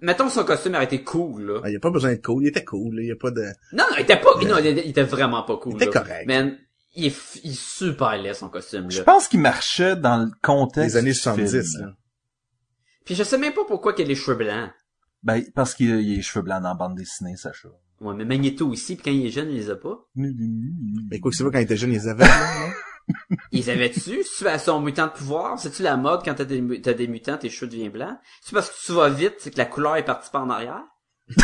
[0.00, 1.60] Mettons que son costume aurait été cool, là.
[1.64, 3.02] Ah, il y a pas besoin d'être cool, il était cool, là.
[3.02, 3.42] il y a pas de...
[3.72, 6.00] Non, non, il était pas, non, il était, vraiment pas cool, Il était là.
[6.02, 6.26] correct.
[6.26, 6.58] Man,
[6.94, 9.04] il est, f- il est super laid, son costume, Je là.
[9.04, 11.86] pense qu'il marchait dans le contexte Les années du 70, film.
[11.86, 11.92] là.
[13.06, 14.70] Puis je sais même pas pourquoi qu'il a les cheveux blancs.
[15.22, 17.68] Ben, parce qu'il a, il a les cheveux blancs dans la bande dessinée, Sacha.
[18.00, 20.06] Ouais, mais Magneto aussi, puis quand il est jeune, il les a pas.
[20.14, 22.24] Mais Quicksilver, quand il était jeune, il les avait?
[23.52, 24.24] Ils avaient-tu?
[24.24, 25.60] C'est-tu à son mutant de pouvoir?
[25.60, 28.18] C'est-tu la mode quand t'as des, t'as des mutants, tes cheveux deviennent blancs?
[28.42, 30.82] C'est parce que tu vas vite, c'est que la couleur est partie par en arrière?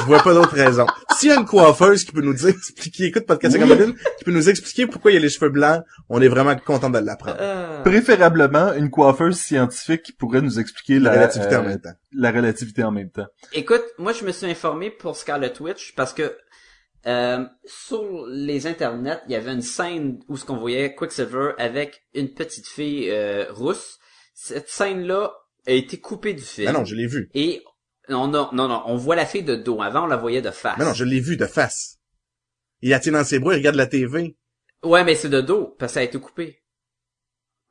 [0.00, 0.86] Je vois pas d'autre raison.
[1.16, 2.54] S'il y a une coiffeuse qui peut nous dire,
[2.92, 3.60] qui écoute Podcast Oui.
[3.60, 6.54] Cameroun, qui peut nous expliquer pourquoi il y a les cheveux blancs, on est vraiment
[6.56, 7.36] content de l'apprendre.
[7.40, 11.80] Euh, Préférablement, une coiffeuse scientifique qui pourrait nous expliquer La la, relativité en euh, même
[11.80, 11.92] temps.
[12.12, 13.26] la relativité en même temps.
[13.52, 16.36] Écoute, moi je me suis informé pour Scarlet Witch parce que
[17.06, 22.02] euh, sur les internets, il y avait une scène où ce qu'on voyait Quicksilver avec
[22.14, 23.98] une petite fille euh, rousse.
[24.34, 25.32] Cette scène-là
[25.66, 26.66] a été coupée du film.
[26.68, 27.30] Mais non, je l'ai vu.
[27.34, 27.62] Et
[28.08, 29.80] non, non, non, non, on voit la fille de dos.
[29.82, 30.76] Avant, on la voyait de face.
[30.78, 31.98] Mais non, je l'ai vu de face.
[32.80, 34.36] Il la tient dans ses bras, il regarde la TV.
[34.82, 36.62] Ouais, mais c'est de dos parce que ça a été coupé.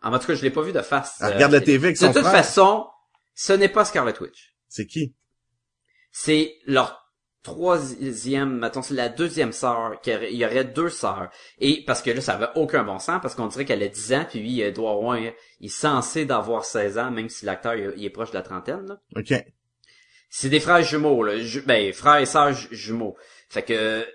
[0.04, 1.18] En tout cas, je l'ai pas vu de face.
[1.22, 2.32] Elle Euh, regarde la TV avec de son toute frère.
[2.32, 2.86] façon,
[3.34, 4.56] ce n'est pas Scarlet Witch.
[4.68, 5.16] C'est qui?
[6.12, 7.04] c'est leur
[7.44, 11.30] troisième, mettons, c'est la deuxième sœur, qu'il y aurait- il y aurait deux sœurs.
[11.60, 14.14] Et, parce que là, ça avait aucun bon sens, parce qu'on dirait qu'elle a 10
[14.14, 17.76] ans, puis lui, il doit avoir, il est censé d'avoir 16 ans, même si l'acteur,
[17.76, 19.00] il, il est proche de la trentaine, là.
[19.16, 19.34] OK.
[20.30, 21.38] C'est des frères jumeaux, là.
[21.40, 23.16] Ju- ben, frères et sœurs ju- jumeaux.
[23.50, 24.06] Fait que,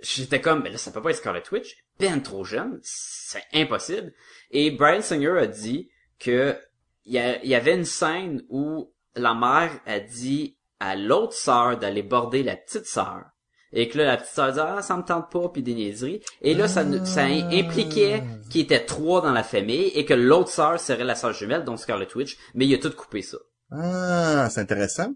[0.00, 1.76] j'étais comme, ben là, ça peut pas être Scarlet Witch.
[1.98, 2.78] Ben trop jeune.
[2.82, 4.12] C'est impossible.
[4.50, 6.56] Et Brian Singer a dit que
[7.04, 12.02] il y, y avait une scène où la mère a dit à l'autre sœur d'aller
[12.02, 13.24] border la petite sœur.
[13.72, 16.22] Et que là, la petite sœur dit, ah, ça me tente pas, puis des niaiseries.
[16.40, 20.80] Et là, ça, ça impliquait qu'il était trois dans la famille et que l'autre sœur
[20.80, 22.38] serait la sœur jumelle, donc Scarlet Witch.
[22.54, 23.36] Mais il a tout coupé ça.
[23.70, 25.12] Ah, c'est intéressant.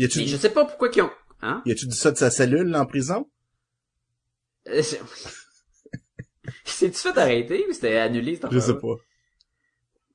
[0.00, 1.10] Y a-tu, je sais pas pourquoi qu'ils ont,
[1.42, 1.62] hein?
[1.66, 3.28] y a-tu dit ça de sa cellule, là, en prison?
[4.68, 5.00] Euh, c'est-
[6.64, 8.96] C'est-tu fait arrêter ou c'était annulé cette Je sais pas.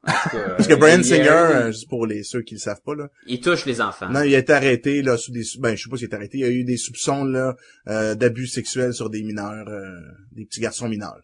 [0.04, 3.10] Parce que euh, Brian Singer, euh, juste pour les ceux qui le savent pas, là.
[3.26, 4.10] Il touche les enfants.
[4.10, 6.38] Non, il a été arrêté, là, sous des, ben, je sais pas s'il été arrêté.
[6.38, 7.56] Il y a eu des soupçons, là,
[7.88, 10.00] euh, d'abus sexuels sur des mineurs, euh,
[10.32, 11.21] des petits garçons mineurs.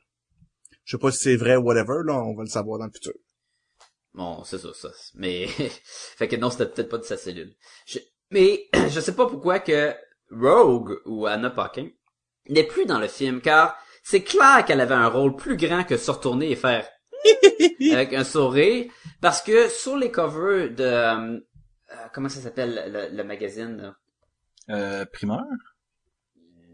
[0.84, 2.92] Je sais pas si c'est vrai ou whatever, là, on va le savoir dans le
[2.92, 3.14] futur.
[4.14, 4.90] Bon, c'est ça, ça.
[5.14, 5.48] Mais,
[6.18, 7.54] fait que non, c'était peut-être pas de sa cellule.
[7.86, 8.00] Je-
[8.32, 9.94] Mais, je sais pas pourquoi que
[10.32, 11.90] Rogue, ou Anna Paquin,
[12.50, 15.98] n'est plus dans le film, car c'est clair qu'elle avait un rôle plus grand que
[15.98, 16.88] se retourner et faire
[17.92, 18.92] avec un sourire,
[19.22, 21.40] parce que sur les covers de, euh,
[21.92, 23.96] euh, comment ça s'appelle, le, le magazine, là?
[24.70, 25.44] Euh, primeur?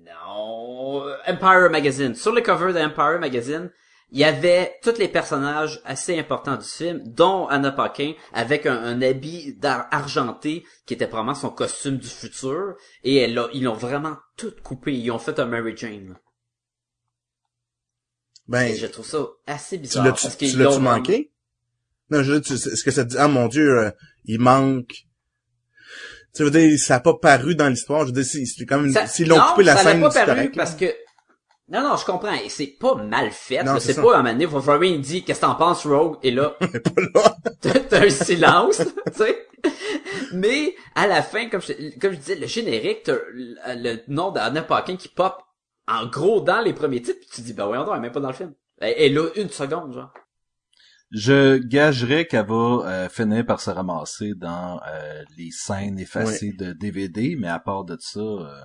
[0.06, 2.16] Non, Empire Magazine.
[2.16, 3.72] Sur le cover de Empire Magazine,
[4.12, 8.78] il y avait tous les personnages assez importants du film, dont Anna Paquin, avec un,
[8.82, 13.64] un habit d'ar- argenté qui était probablement son costume du futur, et elle a- ils
[13.64, 14.94] l'ont vraiment tout coupé.
[14.94, 16.18] Ils ont fait un Mary Jane.
[18.48, 20.06] Ben, Et je trouve ça assez tu bizarre.
[20.06, 21.34] l'as-tu, parce tu l'as-tu l'ont- manqué?
[22.10, 23.92] Non, je veux dire, tu- est-ce que ça te dit, ah mon dieu, euh,
[24.24, 25.04] il manque?
[26.34, 28.80] Tu veux dire, ça a pas paru dans l'histoire, je veux dire, c'est c'est quand
[28.80, 30.86] même, s'ils l'ont coupé la ça n'a scène, pas paru correct, parce que
[31.70, 32.34] non non je comprends.
[32.34, 35.46] Et c'est pas mal fait c'est pas à un moment donné Wolverine dit qu'est-ce que
[35.46, 36.18] t'en penses Rogue?
[36.24, 37.38] Et là Pas là.
[37.62, 39.48] t'as t'as un silence tu sais.
[40.34, 44.32] Mais à la fin comme je, comme je disais le générique t'as le, le nom
[44.32, 45.42] d'Anna Paquin qui pop
[45.88, 48.02] en gros dans les premiers titres puis tu te dis ben voyons donc elle est
[48.02, 48.54] même pas dans le film.
[48.80, 50.14] Elle est là une seconde genre.
[51.12, 56.74] Je gagerais qu'elle va euh, finir par se ramasser dans euh, les scènes effacées de
[56.74, 58.62] DVD, mais à part de ça, euh,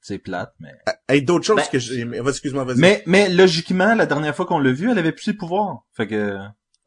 [0.00, 0.74] c'est plate, mais...
[1.10, 2.06] Hey, d'autres choses Ben- que j'ai...
[2.28, 2.78] Excuse-moi, vas-y.
[2.78, 5.82] Mais, mais logiquement, la dernière fois qu'on l'a vu, elle avait plus ses pouvoirs.
[5.92, 6.36] Fait que...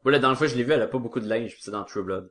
[0.02, 1.70] Ouais, la dernière fois que je l'ai vu, elle a pas beaucoup de linge, c'est
[1.70, 2.30] dans True Blood.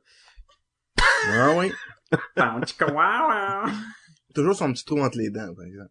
[1.28, 1.70] Ah oui.
[2.12, 2.20] ouais,
[4.34, 5.90] Toujours son petit trou entre les dents, par exemple.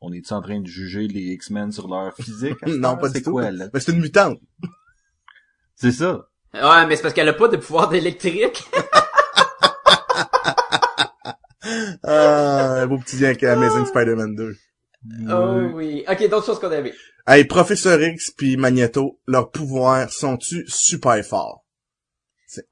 [0.00, 2.56] On est en train de juger les X-Men sur leur physique?
[2.66, 3.32] non, pas C'est du tout.
[3.32, 3.68] quoi, là?
[3.72, 4.40] Mais c'est une mutante.
[5.76, 6.28] C'est ça.
[6.54, 8.64] mais c'est parce qu'elle a pas de pouvoir d'électrique.
[12.06, 12.43] Ah,
[12.74, 14.56] un beau petit lien avec Amazing Spider-Man 2.
[15.30, 16.04] Oh oui.
[16.08, 16.92] Ok, d'autres choses qu'on a aimé.
[17.26, 21.64] Hey, Professeur X puis Magneto, leurs pouvoirs sont-tu super forts?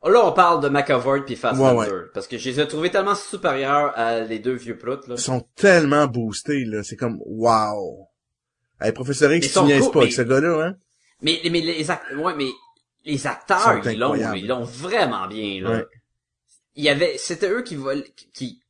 [0.04, 1.78] Là, on parle de McAvoy puis Fassbender.
[1.78, 2.00] Ouais, ouais.
[2.14, 5.16] Parce que je les ai trouvés tellement supérieurs à les deux vieux proutes, là.
[5.16, 6.82] Ils sont tellement boostés, là.
[6.82, 8.08] C'est comme, wow.
[8.80, 10.76] Hey, Professeur X, tu niaises pas avec ce gars-là, hein?
[11.20, 11.86] Mais, mais les
[12.16, 12.48] ouais, mais
[13.04, 15.70] les acteurs, ils l'ont, ils l'ont vraiment bien, là.
[15.70, 15.86] Ouais.
[16.74, 17.76] Il y avait, c'était eux qui
[18.32, 18.61] qui,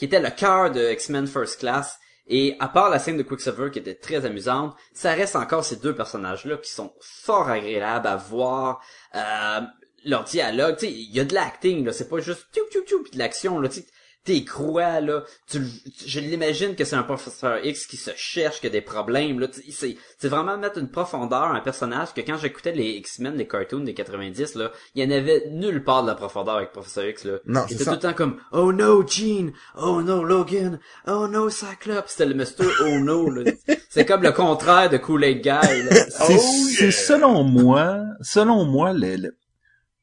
[0.00, 2.00] qui étaient le cœur de X-Men First Class.
[2.26, 5.76] Et à part la scène de Quicksilver qui était très amusante, ça reste encore ces
[5.76, 8.82] deux personnages-là qui sont fort agréables à voir.
[9.14, 9.60] Euh,
[10.06, 12.80] leur dialogue, tu sais, il y a de l'acting, là, c'est pas juste tchou tchou
[12.86, 13.82] tchou pis de l'action, là, tu
[14.24, 15.62] t'es croix, là, tu,
[16.06, 19.48] je l'imagine que c'est un professeur X qui se cherche, qui a des problèmes, là,
[19.48, 22.90] tu sais, c'est, c'est vraiment mettre une profondeur à un personnage que quand j'écoutais les
[22.90, 26.56] X-Men, les cartoons des 90, là, il y en avait nulle part de la profondeur
[26.56, 27.38] avec professeur X, là.
[27.46, 32.08] Non, c'est tout le temps comme, oh no, Jean, oh no, Logan, oh no, Cyclops,
[32.08, 32.66] c'était le Mr.
[32.82, 33.50] Oh no, là.
[33.88, 35.90] C'est comme le contraire de Kool-Aid Guy, là.
[36.10, 36.92] C'est, Oh, c'est yeah!
[36.92, 39.36] selon moi, selon moi, le, le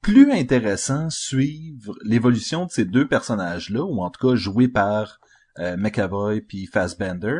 [0.07, 5.19] plus intéressant suivre l'évolution de ces deux personnages-là, ou en tout cas joués par
[5.59, 7.39] euh, McAvoy puis Fassbender,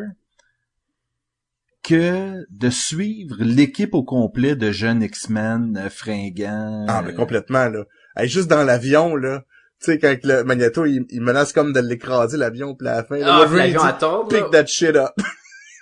[1.81, 6.85] que de suivre l'équipe au complet de jeunes X-Men euh, fringants.
[6.89, 7.85] Ah, mais euh, complètement, là.
[8.17, 9.45] Hey, juste dans l'avion, là.
[9.81, 13.03] Tu sais, quand le Magneto, il, il menace comme de l'écraser, l'avion, puis à la
[13.05, 14.41] fin, là, Ah, l'avion il à tombe, là.
[14.41, 15.13] Pick that shit up.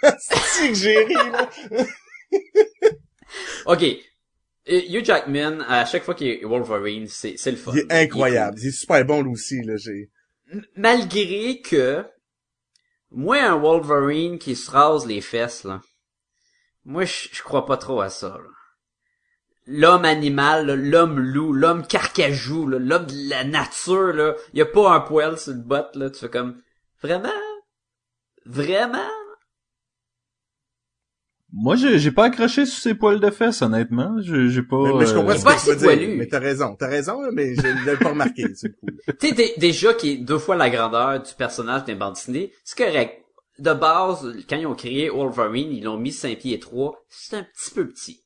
[0.20, 1.50] c'est que j'ai ri, là?
[3.66, 3.84] Ok.
[4.68, 7.72] Euh, Hugh Jackman, à chaque fois qu'il est Wolverine, c'est, c'est le fun.
[7.74, 8.58] Il est incroyable.
[8.60, 9.78] Il est super bon, lui aussi, là.
[9.78, 10.10] J'ai...
[10.76, 12.04] Malgré que,
[13.12, 15.82] moi, un Wolverine qui se rase les fesses, là,
[16.84, 18.50] moi, je je crois pas trop à ça, là.
[19.68, 24.66] L'homme animal, là, l'homme loup, l'homme carcajou, là, l'homme de la nature, là, y a
[24.66, 26.62] pas un poil sur le bot, là, tu fais comme,
[27.02, 27.30] vraiment?
[28.46, 29.10] Vraiment?
[31.54, 34.18] Moi, j'ai, j'ai pas accroché sur ses poils de fesses, honnêtement.
[34.22, 34.78] Je- J'ai pas.
[34.84, 36.16] mais, mais je euh, comprends est ce pas que tu veux dire.
[36.18, 36.76] Mais t'as raison.
[36.78, 38.98] T'as raison, là, mais je l'avais pas remarqué, c'est cool.
[39.20, 42.52] Tu sais, dé- déjà qui est deux fois la grandeur du personnage d'un bande dessinée,
[42.64, 43.22] c'est correct.
[43.60, 47.44] De base, quand ils ont créé Wolverine, ils l'ont mis 5 pieds 3, c'est un
[47.44, 48.22] petit peu petit.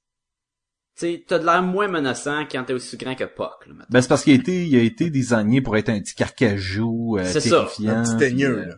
[0.97, 3.85] Tu t'as de l'air moins menaçant quand t'es aussi grand que Puck, là, maintenant.
[3.89, 7.17] Ben, c'est parce qu'il a été, il a été designé pour être un petit carcajou,
[7.19, 7.89] euh, C'est ça, terrifiant.
[7.97, 8.75] Un petit teigneux, euh, là.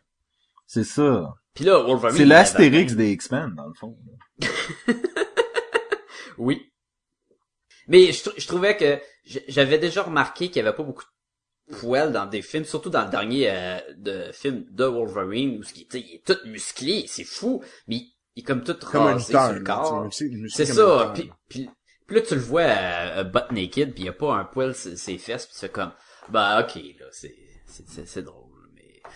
[0.68, 1.34] C'est ça.
[1.56, 2.18] Puis là, Wolverine...
[2.18, 3.98] C'est l'Astérix des X-Men, dans le fond.
[4.06, 4.14] là.
[6.38, 6.72] Oui.
[7.88, 9.00] Mais je, tr- je trouvais que
[9.48, 11.04] j'avais déjà remarqué qu'il y avait pas beaucoup
[11.70, 15.64] de poils dans des films, surtout dans le dernier euh, de film de Wolverine, où
[15.64, 18.64] ce qui, tu sais, il est tout musclé, c'est fou, mais il, il est comme
[18.64, 20.04] tout Comme rasé sur le corps.
[20.50, 21.12] C'est ça.
[21.14, 21.38] Puis, là.
[21.50, 21.70] puis,
[22.08, 24.74] puis là, tu le vois euh, butt naked, puis il y a pas un poil
[24.76, 25.92] sur ses fesses, puis c'est comme,
[26.30, 27.36] bah ok, là, c'est-
[28.06, 28.41] c'est drôle.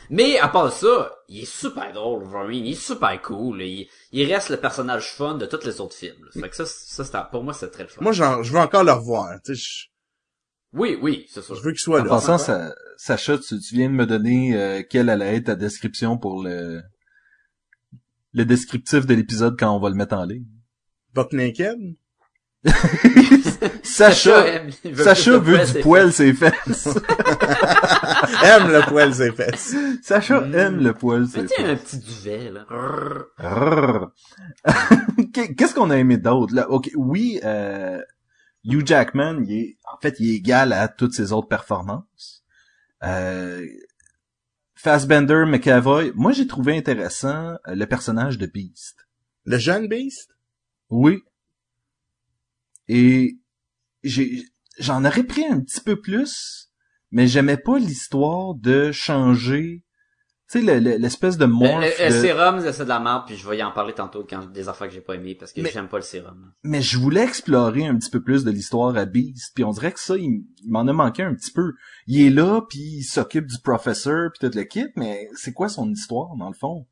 [0.09, 2.65] Mais, à part ça, il est super drôle, Wolverine.
[2.65, 3.61] Il est super cool.
[3.61, 6.23] Il, il reste le personnage fun de tous les autres films.
[6.23, 6.41] là.
[6.41, 8.01] Fait que ça, ça pour moi, c'est très le fun.
[8.01, 9.29] Moi, je veux encore le revoir.
[9.43, 9.85] Tu sais, je,
[10.73, 11.53] oui, oui, c'est ça.
[11.55, 12.09] je veux qu'il soit En là.
[12.09, 16.17] passant, ça, Sacha, tu, tu viens de me donner euh, quelle allait être ta description
[16.17, 16.81] pour le
[18.33, 20.45] le descriptif de l'épisode quand on va le mettre en ligne.
[21.13, 21.77] Buck Naked?
[23.83, 24.45] Sacha,
[24.95, 26.87] Sacha veut du poil ses fesses.
[28.43, 29.75] Aime le poil ses fesses.
[30.01, 30.55] Sacha Mm.
[30.55, 31.47] aime le poil fesses.
[31.49, 31.65] ses fesses.
[31.69, 32.65] un petit duvet, là.
[35.57, 36.53] Qu'est-ce qu'on a aimé d'autre?
[36.55, 38.01] Là Ok, oui, euh,
[38.63, 42.43] Hugh Jackman, il est, en fait, il est égal à toutes ses autres performances.
[43.03, 43.65] Euh,
[44.75, 48.97] Fassbender, McAvoy, moi j'ai trouvé intéressant euh, le personnage de Beast.
[49.45, 50.29] Le jeune Beast?
[50.89, 51.21] Oui.
[52.87, 53.37] Et
[54.03, 54.43] j'ai,
[54.79, 56.69] j'en aurais pris un petit peu plus,
[57.11, 59.83] mais j'aimais pas l'histoire de changer,
[60.51, 61.81] tu sais, le- le- l'espèce de Le, morph.
[61.81, 64.25] le- le de- sérum, c'est de la merde, puis je vais y en parler tantôt
[64.29, 66.51] quand des affaires que j'ai pas aimées, parce que j'aime pas le sérum.
[66.63, 69.91] mais je voulais explorer un petit peu plus de l'histoire à Beast, puis on dirait
[69.91, 71.73] que ça, il, il m'en a manqué un petit peu.
[72.05, 75.89] Il est là, puis il s'occupe du professeur, puis toute l'équipe, mais c'est quoi son
[75.91, 76.85] histoire, dans le fond?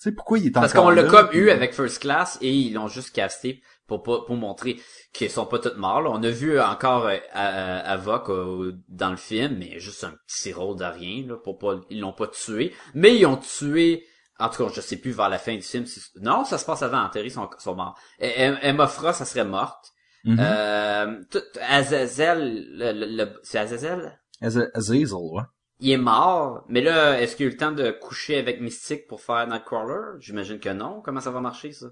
[0.00, 2.52] Tu sais, pourquoi il est Parce encore qu'on l'a comme eu avec First Class et
[2.52, 4.80] ils l'ont juste casté pour pas pour montrer
[5.12, 6.00] qu'ils sont pas tous morts.
[6.02, 6.10] là.
[6.12, 10.76] On a vu encore euh, Avoc euh, dans le film, mais juste un petit rôle
[10.78, 14.04] de rien là, pour pas ils l'ont pas tué, mais ils ont tué
[14.38, 15.86] en tout cas, je sais plus vers la fin du film.
[15.86, 17.08] si- Non, ça se passe avant.
[17.08, 17.98] Terry sont, sont morts.
[18.18, 19.92] Emma Frost, ça serait morte.
[20.24, 20.36] Mhm.
[20.40, 24.20] Euh, tout- Azazel, le, le- le- c'est Azazel?
[24.42, 25.42] Azazel, ouais.
[25.80, 29.06] Il est mort, mais là, est-ce qu'il a eu le temps de coucher avec Mystique
[29.08, 30.18] pour faire Nightcrawler?
[30.20, 31.00] J'imagine que non.
[31.02, 31.86] Comment ça va marcher, ça?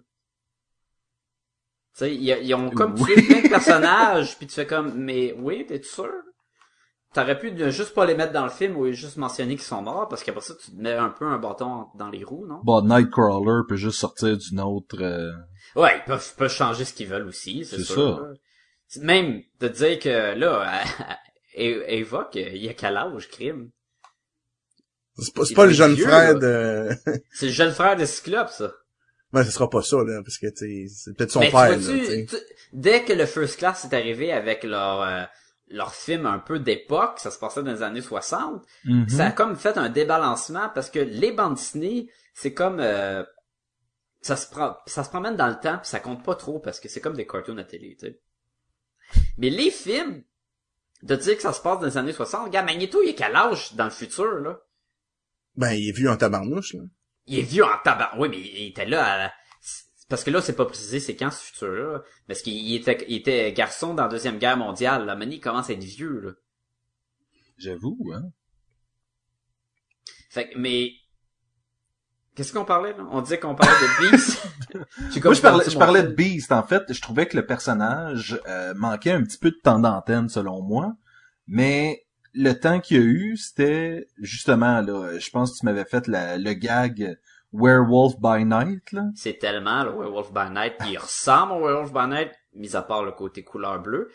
[1.96, 3.14] Tu sais, ils, ils ont comme Oui.
[3.14, 6.11] tué plein de personnages, puis tu fais comme, mais oui, t'es sûr?
[7.12, 9.83] T'aurais pu ne juste pas les mettre dans le film ou juste mentionner qu'ils sont
[9.83, 12.61] morts, parce qu'après ça, tu te mets un peu un bâton dans les roues, non?
[12.64, 15.00] Bon, Nightcrawler peut juste sortir d'une autre...
[15.00, 15.30] euh,
[15.76, 18.18] Ouais, ils peuvent, peuvent changer ce qu'ils veulent aussi, c'est C'est sûr.
[18.88, 19.00] ça.
[19.00, 20.83] Même de dire que là,
[21.54, 23.70] Eva, il y a quel âge, crime?
[25.16, 26.40] C'est pas, pas le jeune vieux, frère là.
[26.40, 26.88] de...
[27.30, 28.72] C'est le jeune frère de Cyclope, ça.
[29.35, 31.53] Ben, ce sera pas ça, là, parce que, tu sais, c'est peut-être son Mais tu
[31.53, 32.27] père, là, tu sais.
[32.27, 32.37] tu-
[32.73, 35.25] dès que le First Class est arrivé avec leur euh,
[35.66, 39.09] leur film un peu d'époque, ça se passait dans les années 60, mhm.
[39.09, 43.25] ça a comme fait un débalancement parce que les bandes Disney, c'est comme euh,
[44.20, 46.79] ça se prend ça se promène dans le temps puis ça compte pas trop parce
[46.79, 48.20] que c'est comme des cartoons à télé, tu sais.
[49.37, 50.23] Mais les films
[51.03, 53.35] de dire que ça se passe dans les années 60, regarde Magneto, il est quel
[53.35, 54.61] âge dans le futur là?
[55.57, 56.83] Ben, il est vu en tabarnouche, là.
[57.26, 58.12] Il est vieux en tabac.
[58.18, 59.32] Oui, mais il était là à la-
[60.08, 62.02] Parce que là, c'est pas précisé c'est quand ce futur-là.
[62.26, 65.06] Parce qu'il il était, il était garçon dans la Deuxième Guerre mondiale.
[65.06, 66.30] Là, Manny commence à être vieux, là.
[67.56, 68.22] J'avoue, hein.
[70.30, 70.90] Fait que, mais...
[72.34, 73.06] Qu'est-ce qu'on parlait, là?
[73.12, 74.44] On disait qu'on parlait de Beast.
[75.22, 76.08] Moi, je parlais, je parlais de.
[76.08, 76.50] Beast.
[76.50, 80.28] En fait, je trouvais que le personnage euh, manquait un petit peu de temps d'antenne,
[80.28, 80.96] selon moi.
[81.46, 82.03] Mais
[82.35, 86.07] le temps qu'il y a eu, c'était justement, là, je pense que tu m'avais fait
[86.09, 87.18] la- le gag
[87.53, 89.05] Werewolf by Night, là.
[89.14, 90.75] C'est tellement, le Werewolf by Night.
[90.88, 94.11] Il ressemble au Werewolf by Night, mis à part le côté couleur bleue.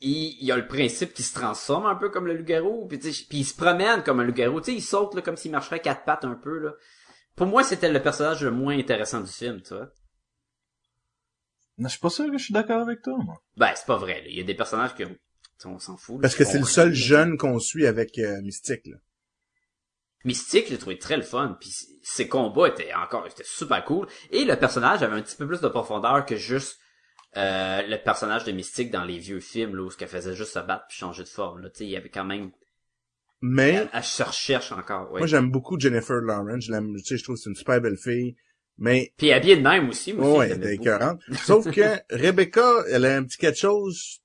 [0.00, 2.98] Il, il y a le principe qu'il se transforme un peu comme le loup-garou, puis,
[2.98, 4.60] puis il se promène comme un loup-garou.
[4.60, 6.58] Tu sais, il saute là, comme s'il marcherait à quatre pattes un peu.
[6.60, 6.72] là.
[7.36, 9.88] Pour moi, c'était le personnage le moins intéressant du film, tu vois.
[11.78, 13.40] Non, Je suis pas sûr que je suis d'accord avec toi, moi.
[13.56, 14.22] Ben, c'est pas vrai.
[14.22, 14.28] là.
[14.28, 15.16] Il y a des personnages qui ont...
[15.64, 16.16] On s'en fout.
[16.16, 18.96] là, Parce que c'est le seul jeune qu'on suit avec euh, Mystique, là.
[20.24, 21.56] Mystique, je l'ai trouvé très le fun.
[21.60, 21.70] Puis
[22.02, 24.06] ses combats étaient encore étaient super cool.
[24.30, 26.78] Et le personnage avait un petit peu plus de profondeur que juste
[27.36, 30.54] euh, le personnage de Mystique dans les vieux films, là, où ce qu'elle faisait juste
[30.54, 31.62] se battre puis changer de forme.
[31.62, 31.70] Là.
[31.70, 32.50] Tu sais, il y avait quand même...
[33.40, 35.20] Mais, Elle, elle se recherche encore, ouais.
[35.20, 36.64] moi, j'aime beaucoup Jennifer Lawrence.
[36.64, 38.34] Je l'aime, tu sais, je trouve que c'est une super belle fille.
[38.78, 41.36] Mais, Puis habillée de même aussi, moi aussi, ouais, elle.
[41.38, 44.20] Sauf que Rebecca, elle a un petit quelque chose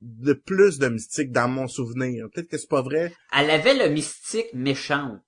[0.00, 2.26] de plus de mystique dans mon souvenir.
[2.32, 3.12] Peut-être que c'est pas vrai.
[3.36, 5.18] Elle avait le mystique méchant.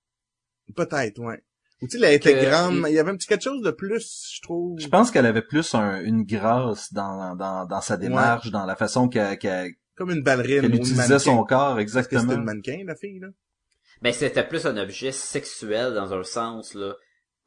[0.75, 1.43] Peut-être, ouais.
[1.81, 3.71] Ou tu sais, elle était Que- grande, il y avait un petit quelque chose de
[3.71, 4.79] plus, je trouve.
[4.79, 8.75] Je pense qu'elle avait plus un- une grâce dans, dans, dans sa démarche, dans la
[8.75, 11.19] façon qu'elle qu'elle- Comme une ballerine qu'elle ou une utilisait mannequin.
[11.19, 12.33] son corps, que c'était exactement.
[12.33, 13.27] une mannequin, la fille, là?
[14.01, 16.95] Ben, c'était plus un objet sexuel dans un sens, là,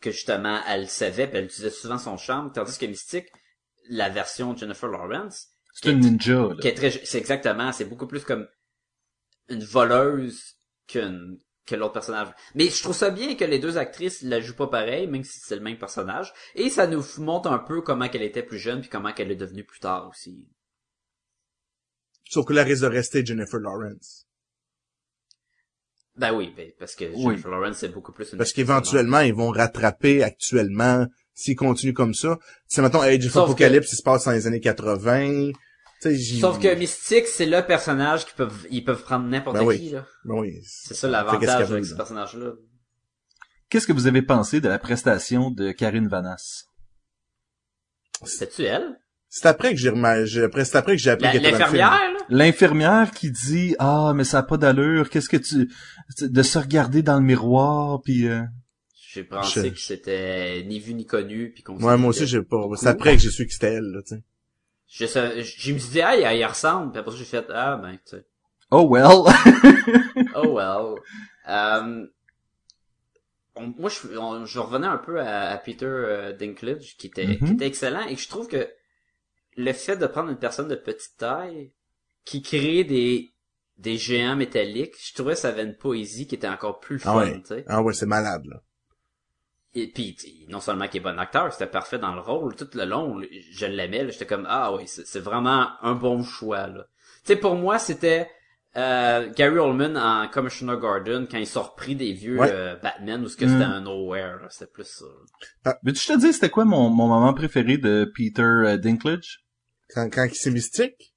[0.00, 3.26] que justement, elle le savait, puis elle utilisait souvent son charme, tandis que Mystique,
[3.88, 5.48] la version de Jennifer Lawrence,
[5.82, 6.72] C'est une ninja, qui là.
[6.72, 8.48] est très, c'est exactement, c'est beaucoup plus comme
[9.50, 12.28] une voleuse qu'une, que l'autre personnage.
[12.54, 15.38] Mais je trouve ça bien que les deux actrices la jouent pas pareil, même si
[15.38, 16.32] c'est le même personnage.
[16.54, 19.36] Et ça nous montre un peu comment qu'elle était plus jeune, puis comment qu'elle est
[19.36, 20.48] devenue plus tard aussi.
[22.24, 24.26] Sauf que là, risque de rester Jennifer Lawrence.
[26.16, 27.22] Ben oui, ben, parce que Oui.
[27.22, 32.14] Jennifer Lawrence, c'est beaucoup plus une Parce qu'éventuellement, ils vont rattraper actuellement, s'ils continuent comme
[32.14, 32.38] ça.
[32.66, 35.50] C'est mettons, Age of Apocalypse, il se passe dans les années 80.
[36.40, 39.78] Sauf que Mystique, c'est le personnage qui peuvent, ils peuvent prendre n'importe Ben oui.
[39.78, 40.06] qui, là.
[40.24, 40.60] Ben oui.
[40.64, 41.96] C'est ça l'avantage avec ce là?
[41.96, 42.52] personnage-là.
[43.68, 46.66] Qu'est-ce que vous avez pensé de la prestation de Karine Vanasse?
[48.24, 48.98] C'est-tu elle?
[49.28, 51.38] C'est après que j'ai après, c'est après que j'ai appris.
[51.40, 52.16] L'infirmière, là?
[52.28, 55.68] L'infirmière qui dit ah mais ça a pas d'allure qu'est-ce que tu
[56.20, 58.40] de se regarder dans le miroir puis euh,
[58.94, 62.42] J'ai pensé Je- que c'était ni vu ni connu, puis qu'on Ouais, moi aussi, j'ai
[62.42, 64.22] pas, c'est après que j'ai su que c'était elle, là, tu sais.
[64.88, 67.46] Je, sais- je me suis dit, ah, il, il ressemble, puis après ça, j'ai fait,
[67.50, 68.24] ah, ben, tu sais.
[68.70, 69.24] oh well
[70.34, 70.94] Oh well.
[71.48, 72.06] Euh,
[73.56, 77.26] on- moi, je, on- je revenais un peu à, à Peter euh, Dinklage, qui était,
[77.26, 77.38] Mhm.
[77.38, 78.68] qui était excellent, et je trouve que
[79.56, 81.72] le fait de prendre une personne de petite taille,
[82.24, 83.32] qui crée des,
[83.78, 87.12] des géants métalliques, je trouvais que ça avait une poésie qui était encore plus Ah
[87.12, 87.40] fun, ouais.
[87.40, 87.64] tu sais.
[87.68, 88.62] Ah ouais, c'est malade, là.
[89.78, 92.56] Et puis, tu sais, non seulement qu'il est bon acteur, c'était parfait dans le rôle.
[92.56, 93.20] Tout le long,
[93.52, 94.04] je l'aimais.
[94.04, 96.66] là, J'étais comme, ah oui, c'est c'est vraiment un bon choix.
[96.66, 96.86] là.
[97.24, 98.30] Tu sais, pour moi, c'était
[98.76, 102.50] euh, Gary Oldman en Commissioner Gordon quand ils sont repris des vieux Ouais.
[102.50, 103.48] euh, Batman ou ce que Mm.
[103.50, 105.74] c'était un nowhere, là, c'était plus ça.
[105.82, 109.44] Veux-tu te dire c'était quoi mon, mon moment préféré de Peter euh, Dinklage?
[109.94, 111.14] Quand, quand c'est mystique?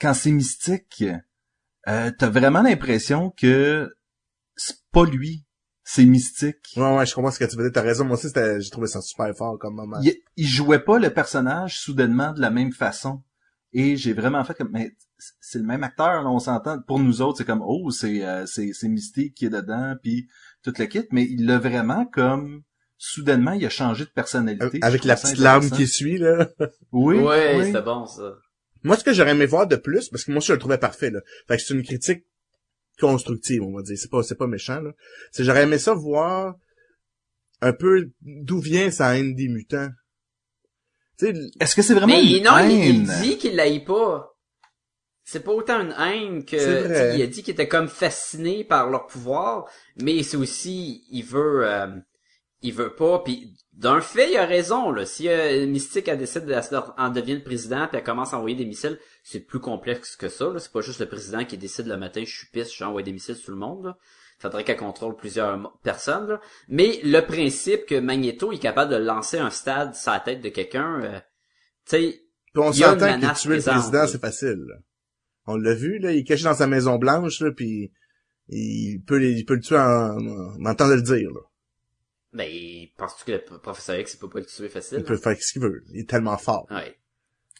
[0.00, 1.04] Quand c'est mystique,
[1.88, 3.94] euh, t'as vraiment l'impression que
[4.56, 5.44] c'est pas lui,
[5.90, 6.74] c'est mystique.
[6.76, 7.72] Ouais, ouais, je comprends ce que tu veux dire.
[7.72, 8.04] T'as raison.
[8.04, 9.98] Moi aussi, c'était- j'ai trouvé ça super fort comme moment.
[10.02, 13.22] il, il jouait pas le personnage soudainement de la même façon.
[13.72, 14.92] Et j'ai vraiment fait comme, mais
[15.40, 16.78] c'est le même acteur, là, on s'entend.
[16.86, 20.28] Pour nous autres, c'est comme, oh, c'est euh, c'est c'est Mystique qui est dedans, puis
[20.62, 21.04] tout le kit.
[21.10, 22.62] Mais il l'a vraiment comme,
[22.98, 24.80] soudainement, il a changé de personnalité.
[24.82, 26.48] Avec Je la petite larme qui suit, là.
[26.92, 27.64] Oui, ouais, oui.
[27.66, 28.34] c'était bon ça.
[28.82, 31.10] Moi, ce que j'aurais aimé voir de plus, parce que moi, je le trouvais parfait,
[31.10, 31.20] là.
[31.46, 32.24] Fait que c'est une critique
[32.98, 33.96] constructive, on va dire.
[33.98, 34.92] C'est pas, c'est pas méchant, là.
[35.32, 36.54] C'est, j'aurais aimé ça voir
[37.60, 39.88] un peu d'où vient sa haine des mutants.
[41.18, 43.12] Tu sais, Est-ce que c'est vraiment Mais une non, il, il haine?
[43.22, 44.34] dit qu'il l'aille pas.
[45.24, 49.06] C'est pas autant une haine que il a dit qu'il était comme fasciné par leur
[49.06, 49.68] pouvoir,
[50.00, 51.88] mais c'est aussi il veut euh,
[52.62, 55.06] il veut pas puis d'un fait, il a raison là.
[55.06, 56.54] Si euh, Mystique elle décide de
[57.00, 60.28] en devient le président puis elle commence à envoyer des missiles, c'est plus complexe que
[60.28, 63.02] ça là, c'est pas juste le président qui décide le matin je suis pisse, j'envoie
[63.02, 63.98] des missiles sur tout le monde là.
[64.40, 66.40] Faudrait qu'elle contrôle plusieurs personnes là.
[66.68, 70.48] Mais le principe que Magneto est capable de lancer un stade sur la tête de
[70.48, 71.20] quelqu'un euh,
[71.86, 72.22] tu sais
[72.56, 74.64] on s'entend que tuer le président, c'est facile.
[74.68, 74.76] là.
[75.46, 77.90] On l'a vu, là, il est caché dans sa maison blanche, là, puis
[78.48, 81.30] il peut, il peut le tuer en, en, en temps de le dire.
[81.30, 81.40] Là.
[82.32, 82.46] Ben,
[82.96, 84.98] penses-tu que le professeur X, il peut pas le tuer facile?
[84.98, 85.82] Il peut faire ce qu'il veut.
[85.88, 86.66] Il est tellement fort.
[86.70, 86.98] Ouais.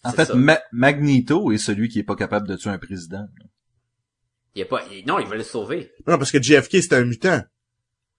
[0.05, 0.33] En fait.
[0.35, 3.27] Ma- Magneto est celui qui est pas capable de tuer un président.
[4.55, 5.93] Il a pas, il- non, il veut le sauver.
[6.07, 7.43] Non, parce que JFK, c'était un mutant.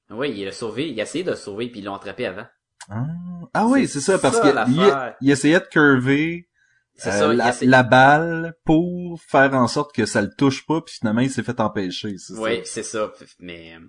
[0.09, 2.47] Oui, il l'a sauvé, il a essayé de le sauver puis ils l'ont attrapé avant.
[2.89, 3.05] Ah,
[3.53, 5.15] Ah oui, c'est ça, parce l'affaire.
[5.21, 6.49] il, il essayait de curver
[6.97, 10.81] euh, ça, la, essaie- la balle pour faire en sorte que ça le touche pas,
[10.81, 12.15] puis finalement il s'est fait empêcher.
[12.31, 13.11] Oui, c'est ça.
[13.39, 13.79] Mais, euh,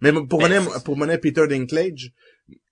[0.00, 2.12] Mais pour mener, pour mener Peter Dinklage,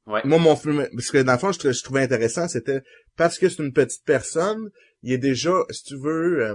[0.07, 0.21] ouais.
[0.25, 2.81] moi, mon film, parce que dans le fond, je, trou- je trouvais intéressant, c'était
[3.17, 4.71] parce que c'est une petite personne,
[5.03, 6.55] il est déjà, si tu veux, euh,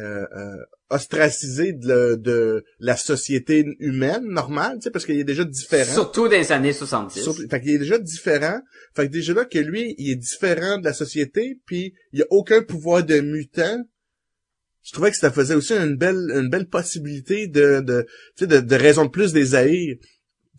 [0.00, 0.56] euh, euh,
[0.90, 5.92] ostracisé de, de la société humaine normale, tu sais, parce qu'il est déjà différent.
[5.92, 7.22] Surtout dans les années 70.
[7.22, 8.60] Surtout- fait qu'il est déjà différent.
[8.94, 12.26] Fait que déjà là que lui, il est différent de la société, puis il a
[12.30, 13.84] aucun pouvoir de mutant.
[14.84, 18.06] Je trouvais que ça faisait aussi une belle, une belle possibilité de, de,
[18.40, 19.96] de, de raison de plus des haïrs.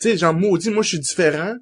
[0.02, 1.56] Tu sais, genre maudit, moi je suis différent,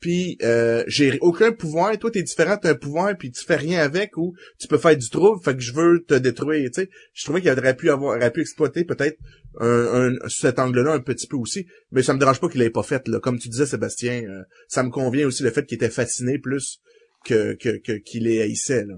[0.00, 1.98] puis euh, j'ai aucun pouvoir.
[1.98, 4.96] Toi t'es différent, t'as un pouvoir, puis tu fais rien avec ou tu peux faire
[4.96, 5.42] du trouble.
[5.44, 6.70] Fait que je veux te détruire.
[6.72, 9.18] Tu sais, je trouvais qu'il aurait pu avoir, aurait pu exploiter peut-être
[9.60, 11.66] un, cet angle-là un petit peu aussi.
[11.90, 13.06] Mais ça me dérange pas qu'il l'ait pas fait.
[13.08, 13.18] Là.
[13.20, 16.78] Comme tu disais, Sébastien, euh, ça me convient aussi le fait qu'il était fasciné plus
[17.24, 18.84] que que que- qu'il les haïssait.
[18.84, 18.94] Là.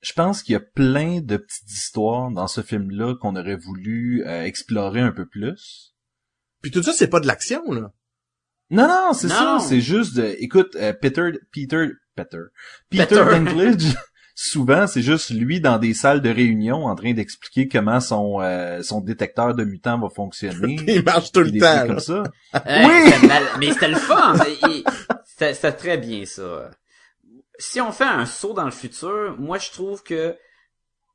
[0.00, 4.24] Je pense qu'il y a plein de petites histoires dans ce film-là qu'on aurait voulu
[4.26, 5.94] euh, explorer un peu plus.
[6.62, 7.92] Puis tout ça, c'est pas de l'action, là.
[8.70, 10.36] Non, non, c'est ça, c'est juste de...
[10.40, 12.38] Écoute, euh, Peter, Peter, Peter,
[12.90, 13.24] Peter Peter.
[13.30, 13.96] Dinklage,
[14.34, 18.82] souvent, c'est juste lui dans des salles de réunion en train d'expliquer comment son euh,
[18.82, 20.76] son détecteur de mutants va fonctionner.
[20.86, 21.86] Il marche tout le des temps.
[21.86, 22.22] comme ça.
[22.66, 23.30] Hey, Oui!
[23.58, 24.34] Mais c'était le fun.
[25.24, 26.70] C'était très bien, ça.
[27.58, 30.36] Si on fait un saut dans le futur, moi, je trouve que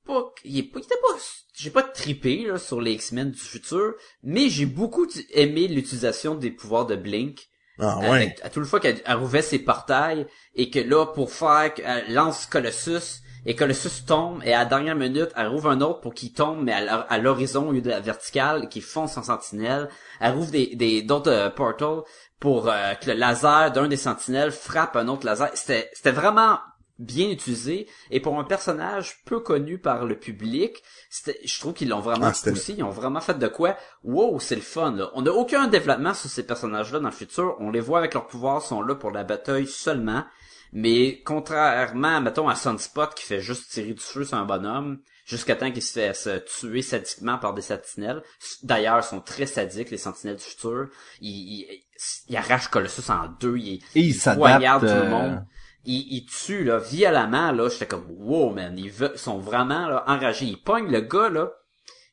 [0.05, 1.17] pas, il est pas, il était pas,
[1.55, 6.51] j'ai pas trippé, là, sur les X-Men du futur, mais j'ai beaucoup aimé l'utilisation des
[6.51, 7.47] pouvoirs de Blink.
[7.79, 8.07] Ah ouais.
[8.09, 11.73] Avec- à tout le fois qu'elle elle rouvrait ses portails, et que là, pour faire,
[11.73, 15.99] qu'elle lance Colossus, et Colossus tombe, et à la dernière minute, elle rouvre un autre
[16.01, 19.17] pour qu'il tombe, mais à l'hor- à l'horizon au lieu de la verticale, qui fonce
[19.17, 19.89] en sentinelle.
[20.21, 22.03] Elle rouvre des, des, d'autres euh, portals
[22.43, 25.49] pour euh, que le laser d'un des sentinelles frappe un autre laser.
[25.53, 26.59] C'était, c'était vraiment
[26.99, 31.87] bien utilisé, et pour un personnage peu connu par le public, c'était, je trouve qu'ils
[31.87, 35.09] l'ont vraiment Ah, poussé, ils ont vraiment fait de quoi, wow, c'est le fun, là.
[35.13, 38.27] On n'a aucun développement sur ces personnages-là dans le futur, on les voit avec leurs
[38.27, 40.25] pouvoirs, sont là pour la bataille seulement,
[40.73, 45.55] mais contrairement, mettons, à Sunspot qui fait juste tirer du feu sur un bonhomme, jusqu'à
[45.55, 48.21] temps qu'il se fait se tuer sadiquement par des sentinelles.
[48.63, 50.89] D'ailleurs, ils sont très sadiques, les sentinelles du futur.
[51.21, 51.83] Ils, ils,
[52.27, 55.01] ils arrachent Colossus en deux, Et il poignardent s'adapte.
[55.01, 55.45] tout le euh, monde.
[55.85, 57.69] Ils, ils tuent, là, violemment, là.
[57.69, 58.77] J'étais comme, wow, man.
[58.77, 60.45] Ils ve- sont vraiment, là, enragés.
[60.45, 61.51] Ils pognent le gars, là.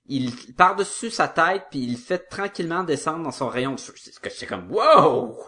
[0.07, 3.95] Il par-dessus sa tête, puis il le fait tranquillement descendre dans son rayon de feu.
[3.97, 5.38] C'est que j'étais comme, wow!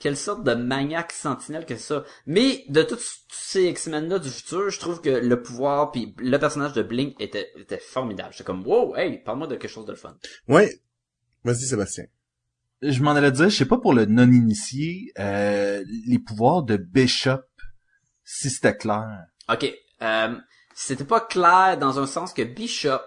[0.00, 2.02] Quelle sorte de maniaque sentinelle que ça.
[2.26, 6.72] Mais de tous ces X-Men-là du futur, je trouve que le pouvoir puis le personnage
[6.72, 8.30] de Blink était, était formidable.
[8.32, 10.16] J'étais comme, wow, hey, parle-moi de quelque chose de le fun.
[10.48, 10.80] Ouais.
[11.44, 12.06] Vas-y, Sébastien.
[12.82, 17.40] Je m'en allais dire, je sais pas pour le non-initié, euh, les pouvoirs de Bishop,
[18.24, 19.24] si c'était clair.
[19.48, 19.72] Ok,
[20.02, 20.36] euh,
[20.74, 23.00] c'était pas clair dans un sens que Bishop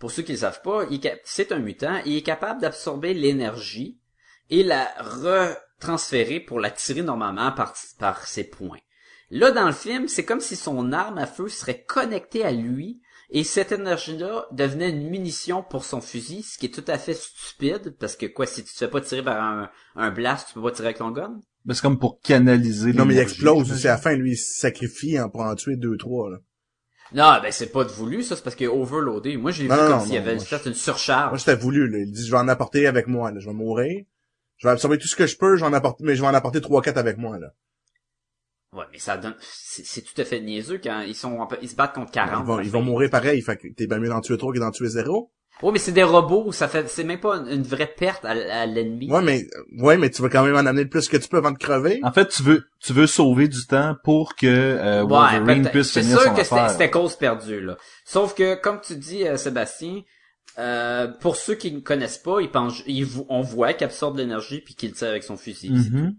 [0.00, 0.86] pour ceux qui le savent pas,
[1.24, 4.00] c'est un mutant, il est capable d'absorber l'énergie
[4.48, 8.80] et la retransférer pour la tirer normalement par, par ses poings.
[9.30, 13.02] Là, dans le film, c'est comme si son arme à feu serait connectée à lui
[13.30, 17.14] et cette énergie-là devenait une munition pour son fusil, ce qui est tout à fait
[17.14, 20.54] stupide, parce que quoi, si tu te fais pas tirer par un, un blast, tu
[20.54, 21.40] peux pas tirer avec ton gun?
[21.64, 23.86] Ben, c'est comme pour canaliser Non, mais il explose aussi.
[23.86, 26.38] À la fin, lui, il se sacrifie en pour en tuer deux, trois, là.
[27.12, 29.36] Non, ben c'est pas de voulu, ça, c'est parce qu'il est overloadé.
[29.36, 31.38] Moi, j'ai vu Non, comme s'il y avait moi, fait une Moi, surcharge.
[31.40, 31.98] c'était voulu, là.
[31.98, 33.40] Il dit, je vais en apporter avec moi, là.
[33.40, 34.04] Je vais mourir.
[34.58, 36.28] Je vais absorber tout ce que je peux, je vais en apporter, mais je vais
[36.28, 37.52] en apporter trois, quatre avec moi, là.
[38.72, 41.74] Ouais, mais ça donne, c'est c'est tout à fait niaiseux quand ils sont, ils se
[41.74, 42.40] battent contre 40.
[42.40, 43.42] Ils vont, ils vont mourir pareil.
[43.42, 45.32] Fait que t'es bien mieux d'en tuer trois que d'en tuer zéro.
[45.62, 48.66] Ouais, mais c'est des robots, ça fait, c'est même pas une, vraie perte à, à
[48.66, 49.10] l'ennemi.
[49.10, 49.46] Ouais, mais,
[49.78, 51.58] ouais, mais tu vas quand même en amener le plus que tu peux avant de
[51.58, 52.00] crever.
[52.02, 55.70] En fait, tu veux, tu veux sauver du temps pour que euh, Wolverine peut-être.
[55.72, 56.70] puisse c'est finir sûr son que c'était affaire.
[56.70, 57.76] c'était cause perdue, là.
[58.06, 60.00] Sauf que, comme tu dis, euh, Sébastien,
[60.58, 64.22] euh, pour ceux qui ne connaissent pas, ils pensent, ils, on voit qu'il absorbe de
[64.22, 65.72] l'énergie puis qu'il le tire avec son fusil.
[65.76, 66.14] c'est Mhm.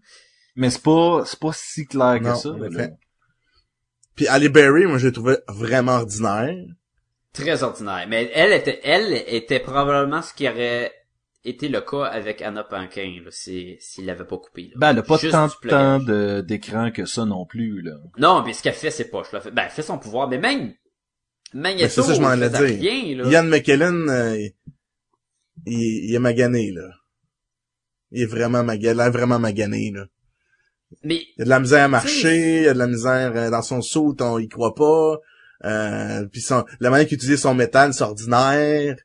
[0.61, 2.49] Mais c'est pas, c'est pas si clair que ça.
[2.49, 2.93] en effet.
[4.15, 6.55] Puis Halle Berry, moi, je l'ai trouvé vraiment ordinaire.
[7.33, 8.05] Très ordinaire.
[8.07, 10.93] Mais elle était, elle était probablement ce qui aurait
[11.43, 14.73] été le cas avec Anna Paquin, là, si, s'il l'avait pas coupé, là.
[14.75, 15.33] Ben, elle a pas Juste
[15.67, 17.93] tant du de d'écran que ça non plus, là.
[18.19, 19.41] Non, mais ce qu'elle fait, c'est poche, là.
[19.51, 20.75] Ben, elle fait son pouvoir, mais même,
[21.55, 23.31] Magneto, Ben, c'est ça, je m'en rien, là.
[23.31, 26.87] Ian McKellen, euh, il, il est magané, là.
[28.11, 30.05] Il est vraiment magané, il a l'air vraiment magané, là.
[31.03, 33.61] Mais, Il a de la misère à marcher, il a de la misère euh, dans
[33.61, 35.17] son saut, on y croit pas.
[35.63, 38.95] Euh, puis son, la manière qu'il utilise son métal, c'est ordinaire.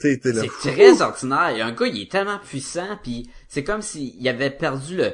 [0.00, 1.50] C'est très ordinaire.
[1.52, 4.96] Il y a un gars, il est tellement puissant, puis c'est comme s'il avait perdu
[4.96, 5.12] le,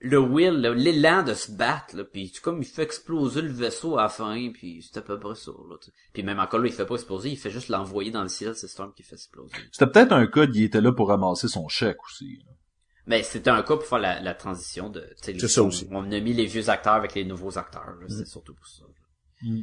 [0.00, 3.98] le will, l'élan de se battre, là, puis c'est comme il fait exploser le vaisseau
[3.98, 5.76] à la fin, puis c'est à peu près ça, là.
[6.12, 8.54] Puis même encore là, il fait pas exploser, il fait juste l'envoyer dans le ciel,
[8.54, 9.54] c'est Storm qui fait exploser.
[9.72, 12.38] C'était peut-être un code, il était là pour ramasser son chèque aussi.
[12.46, 12.52] là.
[13.08, 15.62] Mais c'était un cas pour faire la, la transition de, tu sais, les- C'est ça
[15.62, 15.88] on- aussi.
[15.90, 18.84] On a mis les vieux acteurs avec les nouveaux acteurs, là, c'est surtout pour ça.
[18.84, 19.48] là.
[19.50, 19.62] Mm.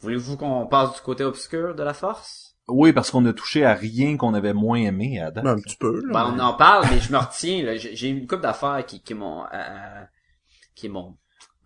[0.00, 2.56] Voulez-vous qu'on passe du côté obscur de la force?
[2.68, 5.44] Oui, parce qu'on a touché à rien qu'on avait moins aimé à date.
[5.44, 6.12] Ben, un petit peu, là.
[6.12, 7.64] Ben, mais- on en parle, mais je me retiens.
[7.64, 7.76] là.
[7.76, 10.04] J'ai une couple d'affaires qui, qui m'ont euh,
[10.76, 11.16] qui m'ont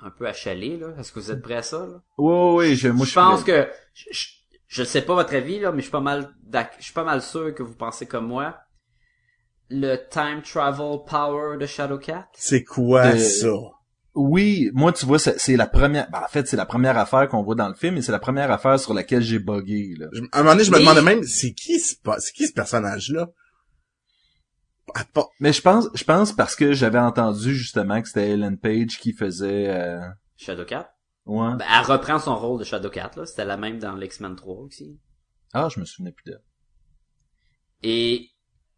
[0.01, 0.79] un peu achalé.
[0.79, 0.89] là.
[0.99, 1.87] Est-ce que vous êtes prêts à ça?
[1.87, 2.01] Là?
[2.19, 4.29] Ouais, ouais, je, moi, je je pense que je, je,
[4.67, 6.35] je sais pas votre avis là, mais je suis pas mal
[6.79, 8.57] je suis pas mal sûr que vous pensez comme moi.
[9.71, 12.29] Le time travel power de Shadowcat.
[12.35, 13.49] C'est quoi de- ça?
[14.17, 17.43] Oui, moi, tu vois, c'est la première, ben, en fait, c'est la première affaire qu'on
[17.43, 20.07] voit dans le film et c'est la première affaire sur laquelle j'ai buggé, là.
[20.13, 22.47] Je- à un moment donné, je me Mais- demandais même, c'est qui ce, c'est qui
[22.47, 23.29] ce personnage-là?
[24.95, 28.57] À part- Mais je pense, je pense parce que j'avais entendu justement que c'était Ellen
[28.59, 30.01] Page qui faisait, euh,
[30.37, 30.91] Shadowcat.
[31.27, 31.57] ouais.
[31.59, 33.11] Ben, elle reprend son rôle de Shadowcat.
[33.17, 33.27] là.
[33.27, 35.01] C'était la même dans l'X-Men 3 aussi.
[35.55, 36.43] Ah, je me souvenais plus d'elle.
[37.83, 38.29] Et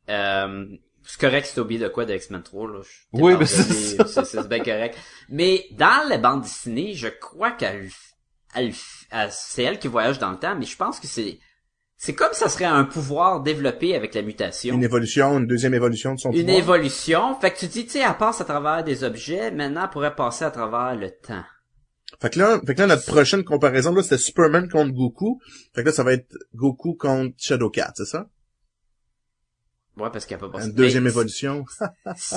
[0.09, 0.66] euh,
[1.04, 2.80] c'est correct si t'as oublié de quoi de X-Men 3, là.
[2.82, 4.24] Je Oui, ben, c'est ça.
[4.24, 4.96] c'est bien correct.
[5.28, 7.88] Mais dans la bande dessinée, je crois qu'elle,
[8.54, 8.72] elle,
[9.11, 11.38] elle- c'est elle qui voyage dans le temps, mais je pense que c'est,
[11.96, 14.74] c'est comme ça serait un pouvoir développé avec la mutation.
[14.74, 16.59] Une évolution, une deuxième évolution de son Une pouvoir.
[16.59, 17.38] évolution.
[17.40, 20.14] Fait que tu dis, tu sais, elle passe à travers des objets, maintenant elle pourrait
[20.16, 21.44] passer à travers le temps.
[22.20, 25.40] Fait que là, fait que là, notre prochaine comparaison, là, c'était Superman contre Goku.
[25.74, 28.26] Fait que là, ça va être Goku contre Shadowcat, c'est ça?
[29.97, 30.66] Ouais, parce qu'elle peut passer.
[30.68, 31.64] Une deuxième Mais- évolution.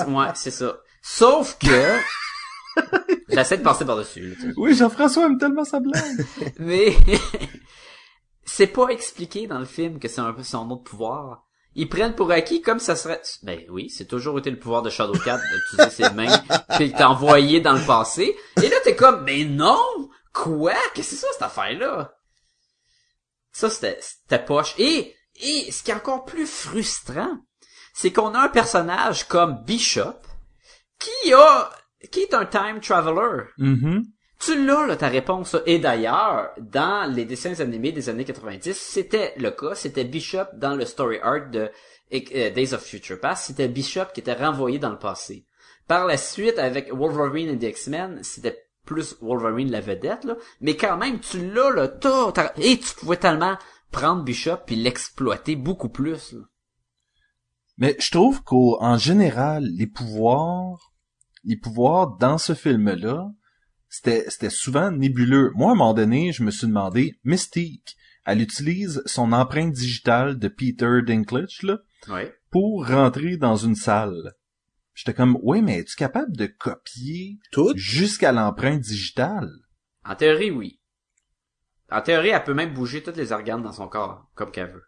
[0.08, 0.78] Ouais, c'est ça.
[1.02, 1.98] Sauf que,
[3.28, 4.36] j'essaie de passer par-dessus.
[4.56, 6.26] Oui, Jean-François aime tellement sa blague.
[6.58, 6.96] Mais
[8.44, 11.44] c'est pas expliqué dans le film que c'est un peu son autre pouvoir.
[11.76, 13.22] Ils prennent pour acquis comme ça serait...
[13.44, 16.42] Ben oui, c'est toujours été le pouvoir de Shadowcat d'utiliser ses mains
[16.76, 18.36] puis t'envoyer dans le passé.
[18.60, 19.78] Et là, t'es comme, mais non!
[20.32, 20.74] Quoi?
[20.94, 22.12] Qu'est-ce que c'est ça, cette affaire-là?
[23.52, 24.74] Ça, c'était c'était poche.
[24.78, 27.38] Et, et ce qui est encore plus frustrant,
[28.00, 30.14] c'est qu'on a un personnage comme Bishop
[30.98, 31.70] qui a...
[32.10, 33.44] qui est un time traveler.
[33.58, 34.04] Mhm.
[34.38, 35.54] Tu l'as, là, ta réponse.
[35.66, 39.74] Et d'ailleurs, dans les dessins animés des années 90, c'était le cas.
[39.74, 41.70] C'était Bishop dans le story arc de
[42.14, 43.48] euh, Days of Future Past.
[43.48, 45.44] C'était Bishop qui était renvoyé dans le passé.
[45.86, 50.36] Par la suite, avec Wolverine et the X-Men, c'était plus Wolverine la vedette, là.
[50.62, 53.58] Mais quand même, tu l'as, là, t'as- et tu pouvais tellement
[53.92, 56.40] prendre Bishop puis l'exploiter beaucoup plus, là.
[57.80, 60.92] Mais je trouve qu'en général, les pouvoirs,
[61.44, 63.28] les pouvoirs dans ce film-là,
[63.88, 65.50] c'était, c'était souvent nébuleux.
[65.54, 70.38] Moi, à un moment donné, je me suis demandé, Mystique, elle utilise son empreinte digitale
[70.38, 71.78] de Peter Dinklage, là,
[72.08, 72.34] Ouais.
[72.50, 74.34] pour rentrer dans une salle.
[74.94, 77.72] J'étais comme, oui, mais es-tu capable de copier Tout?
[77.76, 79.50] jusqu'à l'empreinte digitale?
[80.04, 80.80] En théorie, oui.
[81.90, 84.84] En théorie, elle peut même bouger tous les organes dans son corps, comme qu'elle veut.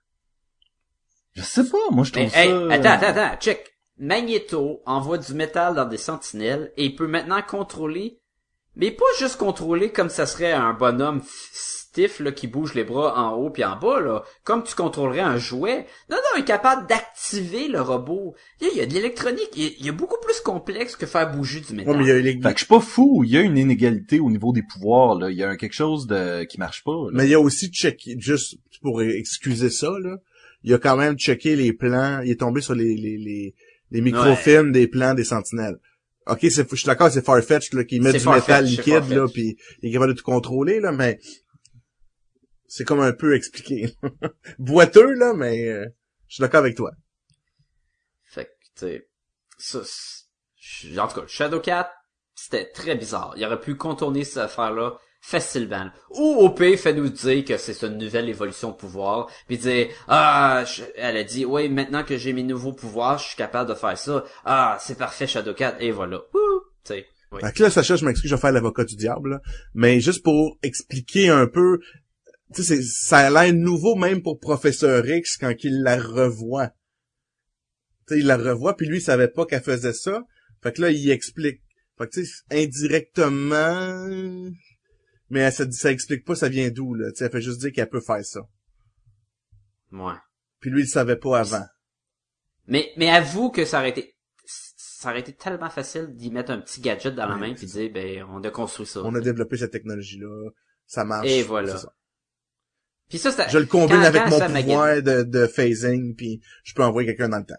[1.35, 2.45] Je sais pas, moi je trouve Mais, ça...
[2.45, 3.69] hey, attends, attends, attends, check.
[3.99, 8.19] Magneto envoie du métal dans des sentinelles et il peut maintenant contrôler,
[8.75, 12.85] mais pas juste contrôler comme ça serait un bonhomme f- stiff là, qui bouge les
[12.85, 15.87] bras en haut puis en bas là, comme tu contrôlerais un jouet.
[16.11, 18.35] Non, non, il est capable d'activer le robot.
[18.61, 21.75] Il y a, de l'électronique, il y a, beaucoup plus complexe que faire bouger du
[21.75, 21.93] métal.
[21.93, 23.41] Ouais, mais il y a les- Fait que je suis pas fou, il y a
[23.43, 25.31] une inégalité au niveau des pouvoirs, là.
[25.31, 27.11] Il y a quelque chose de qui marche pas, là.
[27.13, 30.17] Mais il y a aussi checké, juste pour excuser ça, là,
[30.65, 33.55] il a quand même checké les plans, il est tombé sur les, les, les,
[33.91, 35.79] les microfilms des plans des sentinelles.
[36.27, 39.57] Ok, c'est, je suis d'accord, c'est Farfetch, là, qui met du métal liquide, là, puis
[39.83, 41.19] il est capable de tout contrôler, là, mais
[42.69, 43.97] c'est comme un peu expliqué.
[44.59, 45.87] Boiteux, là, mais euh,
[46.29, 46.93] je suis d'accord avec toi.
[48.25, 49.05] Fait que, tu
[49.59, 51.93] sais, en tout cas, Shadowcat,
[52.35, 53.35] c'était très bizarre.
[53.37, 55.89] Il aurait pu contourner cette affaire-là facilement.
[56.11, 59.89] Ou au pire, fait nous dire que c'est une nouvelle évolution de pouvoir, puis dire,
[60.09, 60.65] ah,
[60.97, 63.97] elle a dit, oui, maintenant que j'ai mes nouveaux pouvoirs, je suis capable de faire
[63.97, 64.25] ça.
[64.45, 66.19] Ah, c'est parfait, Shadowcat, et voilà.
[66.35, 67.41] Ouh, tu sais, oui.
[67.41, 69.41] Là, Sacha, je m'excuse, je vais faire l'avocat du diable, là.
[69.75, 71.79] mais juste pour expliquer un peu,
[72.53, 76.73] tu sais, ça a l'air nouveau même pour Professeur X quand il la revoit.
[78.09, 80.25] Tu il la revoit, puis lui, il savait pas qu'elle faisait ça.
[80.63, 81.63] Fait que là, il explique.
[81.97, 84.09] Fait que, tu sais, indirectement...
[85.33, 87.11] Mais ça, ça explique pas ça vient d'où, là.
[87.11, 88.41] Tu sais, elle fait juste dire qu'elle peut faire ça.
[89.91, 90.13] Ouais.
[90.61, 91.65] Puis lui, il savait pas avant.
[92.67, 94.15] Mais, mais avoue que ça aurait été,
[94.45, 97.73] ça aurait été tellement facile d'y mettre un petit gadget dans la main puis de
[97.73, 99.01] dire, ben, on a construit ça.
[99.03, 100.51] On a développé cette technologie-là.
[100.87, 101.27] Ça marche.
[101.27, 101.81] Et voilà.
[103.09, 106.41] Puis ça, ça, Je le combine quand- avec quand mon pouvoir de, de phasing, puis
[106.63, 107.55] je peux envoyer quelqu'un dans le temps.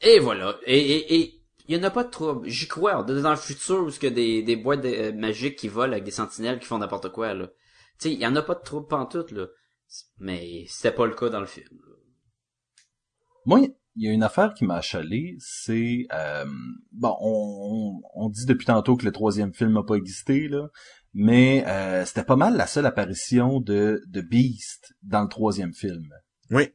[0.00, 0.58] Et voilà.
[0.66, 1.39] Et, et, et,
[1.70, 2.48] il y en a pas de trouble.
[2.48, 3.00] J'y crois.
[3.00, 5.56] On est dans le futur où il y a des, des boîtes de- euh, magiques
[5.56, 7.46] qui volent avec des sentinelles qui font n'importe quoi, là.
[8.00, 9.46] Tu sais, il y en a pas de trouble pantoute, là.
[10.18, 11.68] Mais c'était pas le cas dans le film.
[13.46, 13.60] Moi,
[13.94, 16.06] il y a une affaire qui m'a achalé, c'est...
[16.12, 16.44] euh,
[16.92, 20.68] bon, on, on dit depuis tantôt que le troisième film n'a pas existé, là,
[21.14, 26.08] mais euh, c'était pas mal la seule apparition de, de Beast dans le troisième film.
[26.50, 26.70] Oui.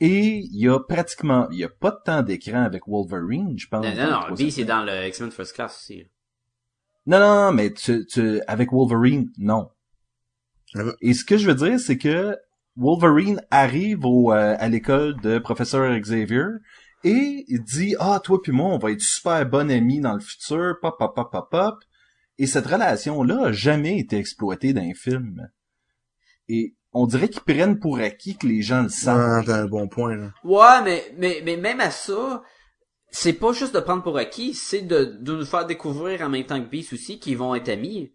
[0.00, 1.48] Et il y a pratiquement...
[1.50, 3.84] Il y a pas de temps d'écran avec Wolverine, je pense.
[3.84, 4.34] Non, non, non.
[4.34, 6.04] Lui, c'est dans le X-Men First Class aussi.
[7.06, 9.70] Non, non, mais tu, tu, avec Wolverine, non.
[11.00, 12.36] Et ce que je veux dire, c'est que
[12.76, 16.44] Wolverine arrive au, euh, à l'école de professeur Xavier
[17.04, 20.20] et il dit ah toi puis moi on va être super bon amis dans le
[20.20, 21.74] futur pop pop pop pop pop
[22.38, 25.48] et cette relation là a jamais été exploitée dans un film
[26.48, 29.66] et on dirait qu'ils prennent pour acquis que les gens le Ah, savent t'as un
[29.66, 30.32] bon point, là.
[30.44, 32.42] Ouais, mais, mais, mais même à ça,
[33.10, 36.44] c'est pas juste de prendre pour acquis, c'est de, de nous faire découvrir en même
[36.44, 38.12] temps que Beast aussi qu'ils vont être amis.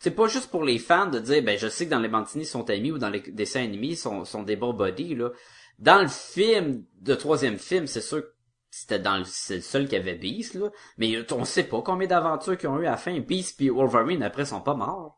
[0.00, 2.44] C'est pas juste pour les fans de dire, ben, je sais que dans les Bantini
[2.44, 5.30] sont amis ou dans les dessins animés sont, sont des bons buddies, là.
[5.78, 8.32] Dans le film, de troisième film, c'est sûr que
[8.70, 10.70] c'était dans le, c'est le seul qui avait Beast, là.
[10.98, 13.18] Mais on sait pas combien d'aventures qu'ils ont eu à la fin.
[13.20, 15.17] Beast puis Wolverine, après, sont pas morts.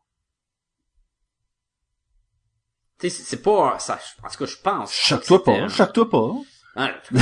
[3.01, 4.93] Tu sais, c'est- pas, ça, en tout cas, je pense.
[4.93, 6.31] choque-toi pas choque-toi pas
[6.77, 7.17] Hein, je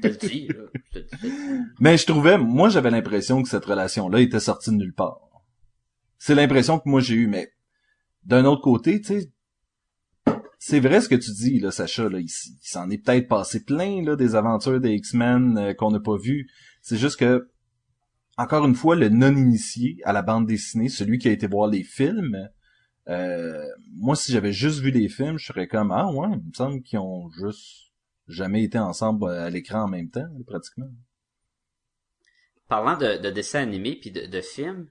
[0.00, 0.54] te le dis, là.
[0.92, 1.32] Je te le dis.
[1.78, 5.20] mais je trouvais moi j'avais l'impression que cette relation là était sortie de nulle part
[6.18, 7.52] c'est l'impression que moi j'ai eu mais
[8.24, 9.30] d'un autre côté tu sais
[10.58, 13.28] c'est vrai ce que tu dis là Sacha là il, s- il s'en est peut-être
[13.28, 16.48] passé plein là des aventures des X-Men euh, qu'on n'a pas vues
[16.82, 17.48] c'est juste que
[18.38, 21.68] encore une fois le non initié à la bande dessinée celui qui a été voir
[21.68, 22.48] les films
[23.08, 23.64] euh,
[23.96, 26.82] moi si j'avais juste vu les films je serais comme ah ouais il me semble
[26.82, 27.92] qu'ils ont juste
[28.26, 30.90] jamais été ensemble euh, à l'écran en même temps pratiquement
[32.68, 34.90] Parlant de, de dessins animés puis de, films,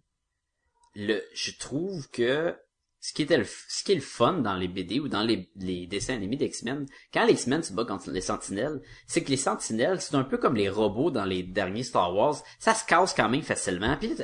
[0.95, 2.55] le, je trouve que
[2.99, 5.47] ce qui le, ce qui est le fun dans les BD ou dans les,
[5.85, 10.01] dessins animés d'X-Men, quand les X-Men se battent contre les Sentinelles, c'est que les Sentinelles,
[10.01, 13.29] c'est un peu comme les robots dans les derniers Star Wars, ça se casse quand
[13.29, 14.15] même facilement, puis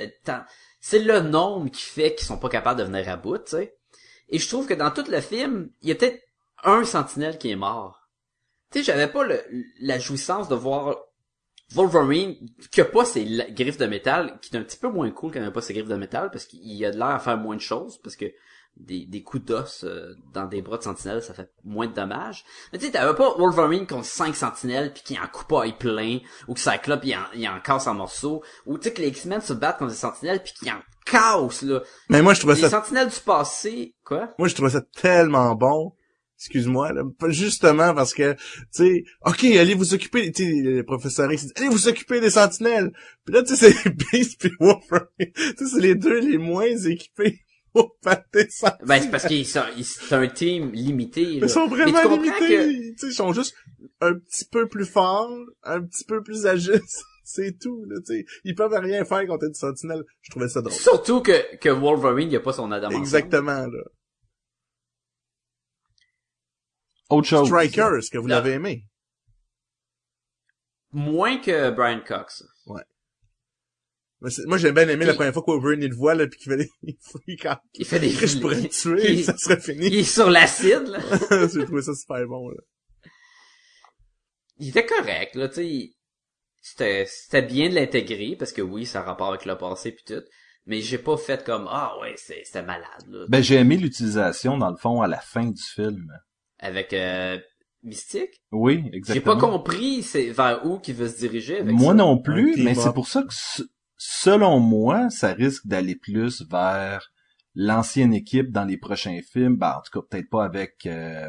[0.79, 3.77] c'est le nombre qui fait qu'ils sont pas capables de venir à bout, tu sais.
[4.29, 6.21] Et je trouve que dans tout le film, il y a peut-être
[6.63, 8.07] un Sentinelle qui est mort.
[8.71, 9.41] Tu sais, j'avais pas le,
[9.81, 10.97] la jouissance de voir
[11.71, 12.35] Wolverine
[12.71, 15.39] qui a pas ses griffes de métal, qui est un petit peu moins cool quand
[15.39, 17.55] il a pas ses griffes de métal parce qu'il a de l'air à faire moins
[17.55, 18.25] de choses parce que
[18.77, 22.43] des, des coups d'os euh, dans des bras de sentinelle, ça fait moins de dommages.
[22.71, 26.19] Mais tu sais, t'avais pas Wolverine contre 5 sentinelles puis qui en coupe à plein
[26.47, 29.09] ou que Cyclope il en, il en casse en morceaux ou tu sais que les
[29.09, 31.81] X-Men se battent contre des sentinelles puis qui en cassent là.
[32.09, 34.33] Mais moi, je trouvais Les ça, sentinelles du passé, quoi?
[34.39, 35.93] Moi, je trouvais ça tellement bon.
[36.39, 36.91] Excuse-moi,
[37.29, 38.39] Justement parce que, tu
[38.71, 42.91] sais, OK, allez vous occuper, tu sais, le professeur X allez vous occuper des sentinelles.
[43.23, 45.07] Puis là, tu sais, c'est Beast puis Wolverine.
[45.19, 47.39] Tu sais, c'est les deux les moins équipés.
[47.71, 47.95] pour
[48.33, 48.85] des sentinelles.
[48.87, 51.47] Ben, c'est parce qu'ils sont, c'est un team limité, là.
[51.47, 52.39] Ils sont vraiment limités.
[52.39, 53.55] que- Tu sais, ils sont juste
[54.01, 55.31] un petit peu plus forts,
[55.63, 56.81] un petit peu plus agiles.
[57.25, 58.25] C'est tout, là, tu sais.
[58.43, 60.03] Ils peuvent rien faire contre une sentinelle.
[60.21, 60.73] Je trouvais ça drôle.
[60.77, 63.01] Surtout que, que Wolverine, il a pas son adamantium.
[63.01, 63.83] Exactement, là.
[67.09, 67.47] Autre chose.
[67.47, 68.85] Striker, est-ce que vous l'avez aimé?
[70.91, 72.43] Moins que Brian Cox.
[74.29, 76.37] C'est- Moi, j'ai bien aimé la première fois que Wolverine il le voit, là, pis
[76.37, 77.57] qu'il fait des il freak out.
[77.73, 78.09] Il fait des...
[78.09, 79.87] Je pourrais le tuer, il- ça serait fini.
[79.87, 80.99] Il est sur l'acide, là.
[81.53, 82.61] j'ai trouvé ça super bon, là.
[84.59, 85.89] Il était correct, là, tu sais.
[86.65, 90.05] C'était, c'était bien de l'intégrer, parce que oui, ça a rapport avec le passé pis
[90.05, 90.23] tout.
[90.65, 93.25] Mais j'ai pas fait comme, ah ouais, c'est- c'était malade, là.
[93.27, 96.07] Ben, j'ai aimé l'utilisation, dans le fond, à la fin du film.
[96.59, 97.37] Avec, euh,
[97.83, 98.41] Mystique?
[98.53, 99.35] Oui, J'ai exactement.
[99.35, 101.93] pas compris c'est vers où qu'il veut se diriger avec Moi ça.
[101.95, 103.33] non plus, team mais c'est pour ça que,
[103.97, 107.11] selon moi, ça risque d'aller plus vers
[107.55, 109.57] l'ancienne équipe dans les prochains films.
[109.57, 110.85] Ben, en tout cas, peut-être pas avec...
[110.85, 111.27] euh,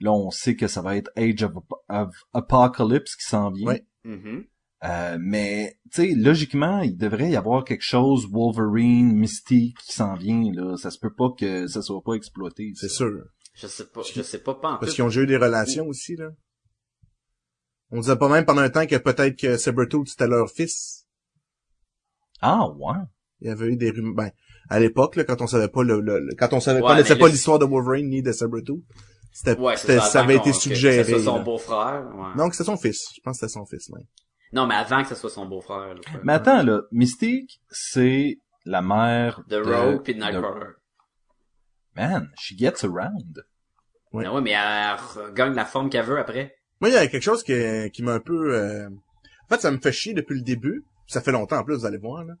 [0.00, 1.52] là, on sait que ça va être Age of,
[1.88, 3.68] of Apocalypse qui s'en vient.
[3.68, 3.86] Ouais.
[4.04, 4.44] Mhm.
[4.84, 10.14] Euh, mais, tu sais, logiquement, il devrait y avoir quelque chose Wolverine, Mystique qui s'en
[10.14, 10.76] vient, là.
[10.76, 12.72] Ça se peut pas que ça soit pas exploité.
[12.76, 13.24] C'est sûr.
[13.54, 15.86] Je sais pas, je sais pas, pas en Parce qu'ils ont déjà eu des relations
[15.88, 16.30] aussi, là.
[17.90, 21.06] On disait pas même pendant un temps que peut-être que Sabretooth c'était leur fils.
[22.40, 22.98] Ah, ouais.
[23.40, 24.30] Il y avait eu des rumeurs, ben,
[24.68, 27.16] à l'époque, là, quand on savait pas le, le- le- quand on savait Ouais, pas,
[27.16, 28.82] pas l'histoire de Wolverine ni de Sabretooth.
[29.38, 30.96] C'était, Ouais, ça, avait été que- suggéré.
[30.98, 32.34] Que ce soit son beau-frère, ouais.
[32.36, 33.08] Non, que c'était son fils.
[33.14, 34.02] Je pense que c'était son fils, même.
[34.52, 36.00] Non, mais avant que ce soit son beau-frère, là.
[36.24, 40.72] Mais attends, là, Mystique, c'est la mère De Rogue pis de Nightcrawler.
[41.94, 43.44] Man, she gets around.
[44.12, 44.24] Ouais.
[44.26, 46.56] Ah ouais, mais elle gagne la forme qu'elle veut après.
[46.80, 47.52] Moi, il y a quelque chose qui,
[47.92, 48.88] qui m'a un peu, euh...
[48.88, 50.84] en fait, ça me fait chier depuis le début.
[51.06, 52.34] Ça fait longtemps en plus, vous allez voir, là.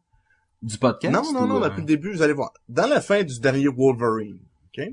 [0.62, 1.14] Du podcast?
[1.14, 2.50] Non, non, non, ou, euh, depuis le début, vous allez voir.
[2.68, 4.84] Dans la fin du dernier Wolverine, OK?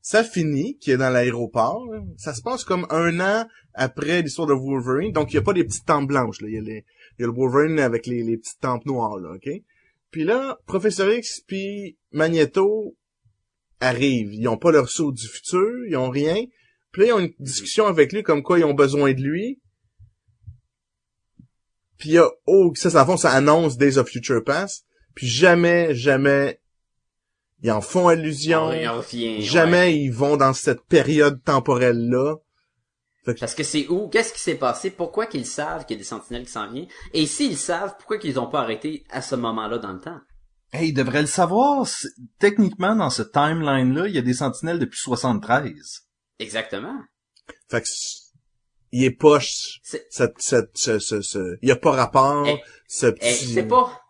[0.00, 1.86] Ça finit, qui est dans l'aéroport.
[2.16, 5.12] Ça se passe comme un an après l'histoire de Wolverine.
[5.12, 6.40] Donc, il n'y a pas des petites tempes blanches.
[6.40, 6.48] Là.
[6.48, 9.18] Il, y a le Wolverine avec les, petites tempes noires.
[9.18, 9.48] Là, OK?
[10.10, 12.96] Puis là, Professeur X puis Magneto
[13.80, 14.32] arrivent.
[14.32, 15.86] Ils ont pas leur saut du futur.
[15.86, 16.44] Ils ont rien.
[16.92, 19.60] Puis là, ils ont une discussion avec lui comme quoi ils ont besoin de lui.
[21.98, 24.86] Puis il y a, oh, ça, ça annonce Days of Future Past.
[25.14, 26.59] Puis jamais, jamais,
[27.62, 28.64] ils en font allusion.
[28.64, 29.42] On, on revient.
[29.42, 29.96] jamais ouais.
[29.98, 32.36] ils vont dans cette période temporelle-là.
[33.38, 34.08] Parce que c'est où?
[34.08, 34.90] Qu'est-ce qui s'est passé?
[34.90, 36.88] Pourquoi qu'ils savent qu'il y a des sentinelles qui s'en viennent?
[37.12, 40.18] Et s'ils savent, pourquoi qu'ils ont pas arrêté à ce moment-là dans le temps?
[40.72, 41.86] Hey, il devrait le savoir.
[42.38, 45.74] Techniquement, dans ce timeline-là, il y a des sentinelles depuis 73.
[46.38, 46.94] Exactement.
[47.68, 47.88] Fait que,
[48.92, 52.58] il est poche, C'est, cette, cette, ce, ce, ce- il y a pas rapport, Eh,
[52.88, 53.52] ce eh, petit...
[53.54, 54.00] c'est pas,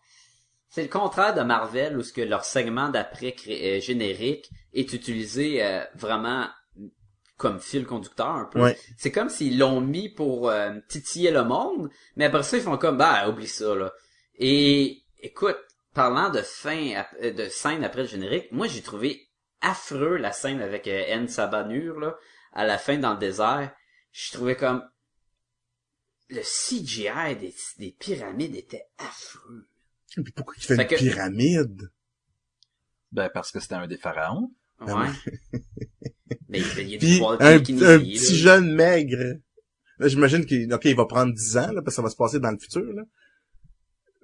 [0.70, 5.64] c'est le contraire de Marvel où ce que leur segment d'après euh, générique est utilisé
[5.64, 6.48] euh, vraiment
[7.36, 8.62] comme fil conducteur un peu.
[8.62, 8.78] Ouais.
[8.96, 12.78] C'est comme s'ils l'ont mis pour euh, titiller le monde, mais après ça ils font
[12.78, 13.92] comme bah oublie ça là.
[14.36, 15.58] Et écoute,
[15.92, 19.28] parlant de fin de scène après le générique, moi j'ai trouvé
[19.60, 22.16] affreux la scène avec N Sabanur là
[22.52, 23.72] à la fin dans le désert.
[24.12, 24.88] Je trouvais comme
[26.28, 29.66] le CGI des, des pyramides était affreux.
[30.14, 31.90] Puis pourquoi il fait, une que- pyramide?
[33.12, 34.50] Ben, parce que c'était un des pharaons.
[34.80, 35.08] Ouais.
[36.48, 37.60] Mais il y a des un, un là.
[37.60, 39.34] petit jeune maigre.
[39.98, 42.16] Là, j'imagine qu'il, ok, il va prendre 10 ans, là, parce que ça va se
[42.16, 43.02] passer dans le futur, là.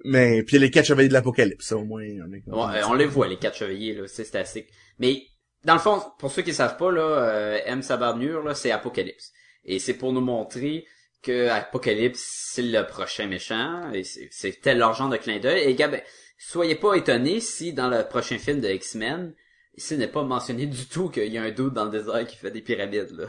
[0.05, 2.03] Mais, puis il y a les quatre chevaliers de l'apocalypse, ça, au moins.
[2.03, 4.67] On, est- Ouais, on les voit, les quatre chevaliers, là, c'est c'est assez...
[4.99, 5.21] Mais,
[5.65, 7.81] dans le fond, pour ceux qui savent pas, là, euh, M.
[7.81, 9.31] Sabarnure, là, c'est Apocalypse.
[9.65, 10.85] Et c'est pour nous montrer
[11.21, 15.63] que Apocalypse, c'est le prochain méchant, et c'était leur genre de clin d'œil.
[15.63, 15.91] Et gars,
[16.37, 19.33] soyez pas étonnés si, dans le prochain film de X-Men,
[19.75, 22.37] ici n'est pas mentionné du tout qu'il y a un doute dans le désert qui
[22.37, 23.27] fait des pyramides, là.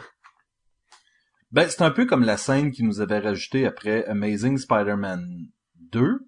[1.50, 5.48] Ben, c'est un peu comme la scène qu'ils nous avait rajoutée après Amazing Spider-Man
[5.92, 6.18] 2.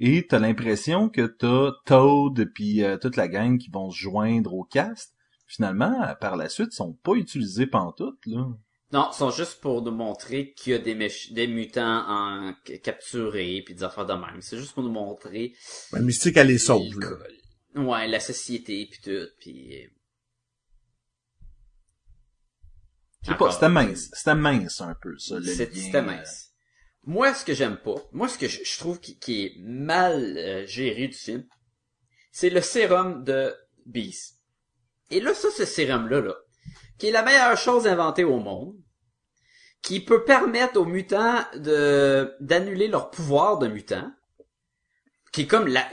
[0.00, 4.54] Et t'as l'impression que t'as Toad puis euh, toute la gang qui vont se joindre
[4.54, 5.14] au cast.
[5.46, 8.48] Finalement, par la suite, ils sont pas utilisés pantoute, là.
[8.92, 10.94] Non, sont juste pour nous montrer qu'il y a des,
[11.32, 14.40] des mutants en capturés puis des affaires de même.
[14.40, 15.54] C'est juste pour nous montrer
[15.92, 17.82] Ouais, Mystique, elle les sauve, là.
[17.82, 19.88] ouais, la société puis tout puis
[23.22, 24.08] Je sais pas, c'était mince.
[24.12, 26.52] C'était mince un peu, ça, C'était euh, mince.
[27.02, 30.36] Moi, ce que j'aime pas, moi, ce que je, je trouve qui, qui est mal
[30.38, 31.44] euh, géré du film,
[32.30, 33.52] c'est le sérum de
[33.84, 34.40] Beast.
[35.10, 36.36] Et là, ça, ce sérum-là, là,
[36.98, 38.74] qui est la meilleure chose inventée au monde,
[39.82, 44.10] qui peut permettre aux mutants de d'annuler leur pouvoir de mutant,
[45.32, 45.86] qui est comme la,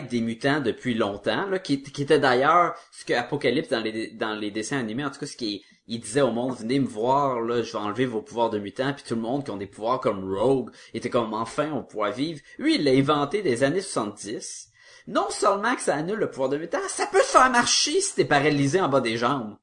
[0.00, 5.04] des mutants depuis longtemps, là, qui, était d'ailleurs ce que Apocalypse dans les dessins animés,
[5.04, 7.78] en tout cas ce qui il disait au monde venez me voir là, je vais
[7.78, 10.70] enlever vos pouvoirs de mutants, puis tout le monde qui ont des pouvoirs comme Rogue
[10.94, 12.40] était comme enfin on pourra vivre.
[12.58, 14.68] Lui il l'a inventé des années 70.
[15.08, 18.14] Non seulement que ça annule le pouvoir de mutant, ça peut te faire marcher si
[18.14, 19.56] t'es paralysé en bas des jambes.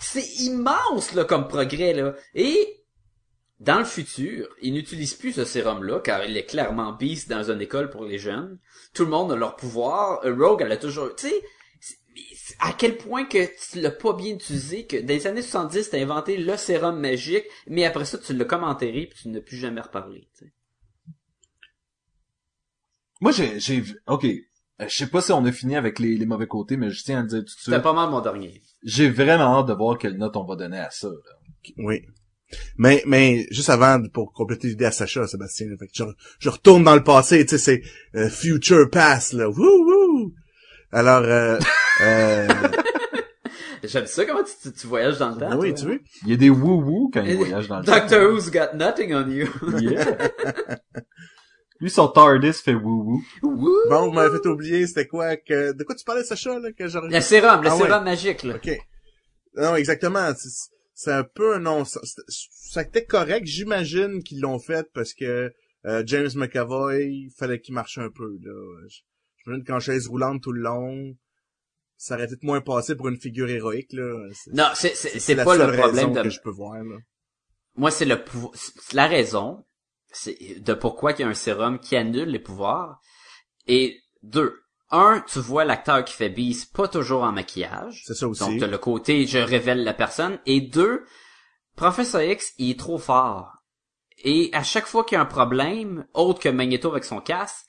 [0.00, 2.14] C'est immense là comme progrès là.
[2.34, 2.82] Et
[3.62, 7.60] dans le futur, ils n'utilisent plus ce sérum-là, car il est clairement beast dans une
[7.60, 8.58] école pour les jeunes.
[8.92, 10.24] Tout le monde a leur pouvoir.
[10.24, 11.14] Euh, Rogue, elle a toujours...
[11.14, 11.42] Tu sais,
[12.58, 16.00] à quel point que tu l'as pas bien utilisé, que dans les années 70, t'as
[16.00, 19.56] inventé le sérum magique, mais après ça, tu l'as comme enterré, puis tu n'as plus
[19.56, 20.28] jamais reparlé.
[23.20, 24.26] Moi, j'ai, ok.
[24.82, 27.02] Euh, Je sais pas si on a fini avec les, les mauvais côtés, mais je
[27.02, 27.82] tiens à le dire tout de C'était suite.
[27.82, 28.62] pas mal mon dernier.
[28.82, 31.08] J'ai vraiment hâte de voir quelle note on va donner à ça.
[31.08, 31.72] là.
[31.78, 32.02] Oui.
[32.76, 36.04] Mais, mais, juste avant, pour compléter l'idée à Sacha, Sébastien, là, fait que je,
[36.38, 37.82] je retourne dans le passé, tu sais, c'est
[38.18, 39.48] euh, Future Past, là.
[39.48, 40.34] Wouh, wouh!
[40.90, 41.58] Alors, euh,
[42.02, 42.48] euh,
[43.84, 45.48] J'aime ça, comment tu, tu, tu voyages dans le temps.
[45.50, 45.88] ah oui, toi, tu hein?
[45.94, 46.00] veux?
[46.24, 47.92] Il y a des wou-wou quand il voyage dans le temps.
[47.96, 49.48] Doctor Who's got nothing on you.
[49.80, 50.04] Yeah.
[51.82, 53.20] Lui, son TARDIS fait wou-wou.
[53.42, 53.76] Wouh!
[53.90, 56.86] Bon, vous m'avez fait oublier, c'était quoi que, de quoi tu parlais, Sacha, là, que
[56.86, 56.96] je...
[56.98, 57.82] Le sérum, le Ah ouais.
[57.82, 58.54] sérum magique, là.
[58.54, 58.70] Ok.
[59.56, 60.32] Non, exactement.
[60.94, 61.82] C'est- un peu un non.
[61.84, 63.44] Ça été correct.
[63.46, 65.52] J'imagine qu'ils l'ont fait parce que
[65.84, 68.38] euh, James McAvoy, il fallait qu'il marche un peu.
[68.40, 68.52] Là.
[68.88, 69.00] Je-
[69.44, 71.16] J'imagine qu'en chaise roulante tout le long,
[71.96, 73.92] ça aurait peut-être moins passé pour une figure héroïque.
[73.92, 74.28] Là.
[74.52, 76.22] Non, c'est, c'est, c'est la pas seule le problème raison de...
[76.22, 76.74] que je peux voir.
[76.84, 76.96] Là.
[77.74, 79.64] Moi, c'est le pouvoir, c'est la raison,
[80.58, 83.00] de pourquoi il y a un sérum qui annule les pouvoirs.
[83.66, 88.02] Et deux, un, tu vois l'acteur qui fait Beast pas toujours en maquillage.
[88.06, 88.40] C'est ça aussi.
[88.40, 90.38] Donc, t'as le côté, je révèle la personne.
[90.46, 91.06] Et deux,
[91.76, 93.52] Professor X, il est trop fort.
[94.18, 97.66] Et à chaque fois qu'il y a un problème, autre que Magneto avec son casque,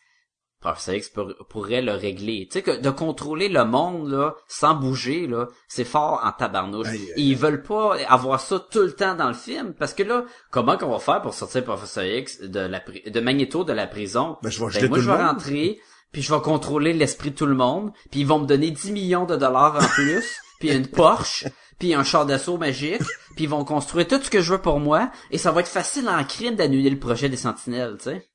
[0.64, 2.47] Professor X pour- pourrait le régler.
[2.49, 6.88] Tu sais, que de contrôler le monde, là, sans bouger, là, c'est fort en tabarnouche.
[6.88, 9.93] Aïe, aïe, Et Ils veulent pas avoir ça tout le temps dans le film, parce
[9.93, 13.74] que là, comment qu'on va faire pour sortir Professor X de la de Magneto de
[13.74, 14.38] la prison?
[14.41, 15.28] Ben, je vais Ben, moi, je vais monde.
[15.28, 15.80] rentrer,
[16.14, 18.91] puis je vais contrôler l'esprit de tout le monde, puis ils vont me donner 10
[18.93, 21.45] millions de dollars en plus, puis une Porsche,
[21.80, 23.01] puis un char d'assaut magique,
[23.36, 25.68] puis ils vont construire tout ce que je veux pour moi, et ça va être
[25.68, 28.30] facile en crime d'annuler le projet des Sentinelles, tu sais.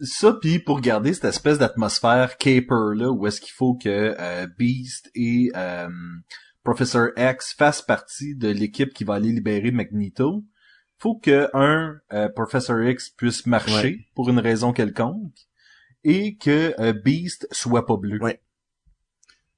[0.00, 4.46] Ça, puis pour garder cette espèce d'atmosphère caper là, où est-ce qu'il faut que euh,
[4.58, 5.88] Beast et euh,
[6.62, 10.44] Professor X fassent partie de l'équipe qui va aller libérer Magneto,
[10.98, 13.98] faut que un euh, Professor X puisse marcher Ouais.
[14.14, 15.34] pour une raison quelconque
[16.04, 18.18] et que euh, Beast soit pas bleu.
[18.22, 18.40] Ouais.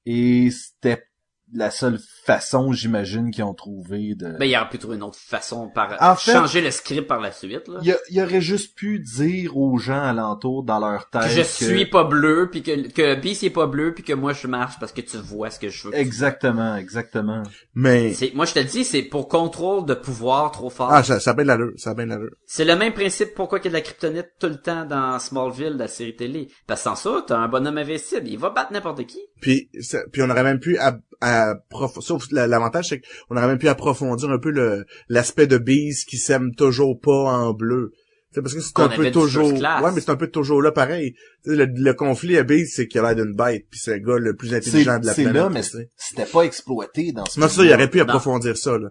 [0.05, 1.05] Et c'était
[1.53, 4.37] la seule façon, j'imagine, qu'ils ont trouvé de.
[4.39, 7.19] Ben, il aurait pu trouver une autre façon par En fait- changer le script par
[7.19, 7.79] la suite, là.
[8.09, 12.05] il, aurait juste pu dire aux gens alentour dans leur tête Que je suis pas
[12.05, 15.01] bleu, puis que, que Beast est pas bleu, puis que moi je marche parce que
[15.01, 15.95] tu vois ce que je veux.
[15.95, 17.43] Exactement, exactement.
[17.75, 20.89] Mais C'est, moi je te le dis, c'est pour contrôle de pouvoir trop fort.
[20.93, 21.73] ah, ça, ça a bien l'allure.
[21.77, 22.31] Ça a bien l'allure.
[22.45, 25.19] C'est le même principe pourquoi il y a de la kryptonite tout le temps dans
[25.19, 26.47] Smallville, la série télé.
[26.67, 29.19] Parce que sans ça, t'as un bonhomme invincible, il va battre n'importe qui.
[29.41, 30.77] Puis, ça- puis on aurait même pu
[31.23, 35.47] à prof- sauf la- l'avantage c'est qu'on aurait même pu approfondir un peu le l'aspect
[35.47, 37.91] de Beast qui s'aime toujours pas en bleu.
[38.31, 41.13] C'est parce que c'est un peu toujours ouais mais c'est un peu toujours là pareil.
[41.43, 43.99] Tu sais, Le, le conflit à Beast c'est qu'il a l'air d'une bête puis c'est
[43.99, 45.41] le gars le plus C'est intelligent de la c'est planète.
[45.43, 45.61] là, mais
[45.97, 48.03] c'était pas exploité dans ce Non ça il aurait pu Non.
[48.05, 48.89] approfondir ça là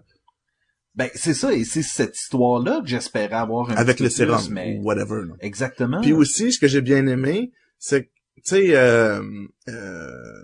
[0.95, 4.15] Ben, c'est ça, et c'est cette histoire-là que j'espérais avoir un avec petit le peu
[4.15, 4.77] sérum plus, mais...
[4.79, 5.21] ou whatever.
[5.27, 5.33] là.
[5.41, 5.99] Exactement.
[6.01, 9.21] Puis aussi ce que j'ai bien aimé c'est que, tu sais euh,
[9.69, 10.43] euh,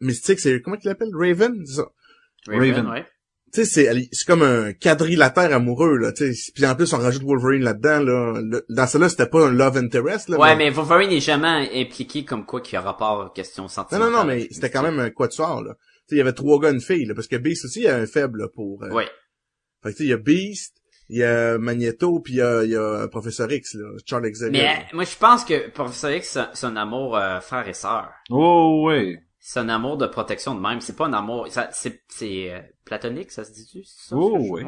[0.00, 1.08] Mystique c'est comment il l'appelle?
[1.14, 1.86] Raven c'est ça?
[2.48, 2.86] Raven.
[2.88, 3.04] ouais.
[3.52, 6.52] tu sais, c'est, c'est comme un quadrilatère amoureux, là, tu sais.
[6.54, 8.40] Puis en plus, on rajoute Wolverine là-dedans, là.
[8.40, 10.38] Le- dans celle-là, c'était pas un love interest, là.
[10.38, 13.68] Ouais, mais Wolverine n'est jamais impliqué comme quoi qu'il y a rapport aux questions Non,
[13.68, 14.12] sentimentales.
[14.12, 15.74] non, non, mais c'était quand même un quatuor, là.
[15.74, 17.14] Tu sais, il y avait trois gars, une fille, là.
[17.14, 18.84] Parce que Beast aussi, il a un faible, là, pour...
[18.84, 19.08] euh, Ouais.
[19.82, 20.76] Fait que, tu sais, il y a Beast,
[21.08, 23.88] il y a Magneto, puis il y a, il y a Professeur X, là.
[24.04, 24.60] Charles Xavier.
[24.62, 28.10] Mais moi, je pense que Professor X, c'est- c'est un amour euh, frère et sœur.
[28.30, 29.18] Oh, ouais.
[29.48, 30.80] C'est un amour de protection de même.
[30.80, 31.46] C'est pas un amour...
[31.50, 33.84] ça- C'est c'est, euh, platonique, ça se dit-tu?
[33.84, 34.64] c'est ça, Oh, ouais.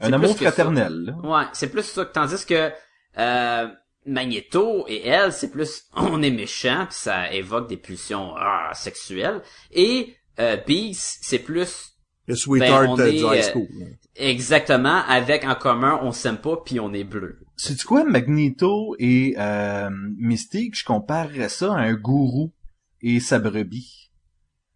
[0.00, 1.16] Un amour fraternel, là.
[1.22, 2.06] Ouais, c'est plus ça.
[2.06, 2.72] Tandis que
[3.18, 3.68] euh,
[4.06, 9.42] Magneto et elle, c'est plus on est méchant, puis ça évoque des pulsions ah, sexuelles.
[9.70, 11.92] Et euh, Beast, c'est plus
[12.26, 13.68] Le sweetheart Ben, on euh, est, du high school.
[14.16, 17.38] exactement avec en commun, on s'aime pas, puis on est bleu.
[17.56, 22.50] C'est quoi, Magneto et euh, Mystique, je comparerais ça à un gourou
[23.02, 24.02] et sa brebis?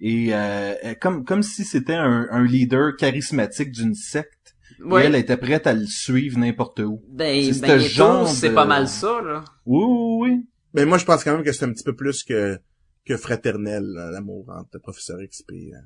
[0.01, 4.32] Et euh, comme comme si c'était un, un leader charismatique d'une secte.
[4.78, 5.07] Et Ouais.
[5.07, 7.03] elle était prête à le suivre n'importe où.
[7.09, 9.42] Ben, c'est ce Magneto, genre c'est de- pas mal ça, là.
[9.64, 10.47] Oui, oui, oui.
[10.74, 12.59] Mais moi, je pense quand même que c'est un petit peu plus que,
[13.07, 15.70] que fraternel, là, l'amour entre Professeur X et...
[15.72, 15.78] euh,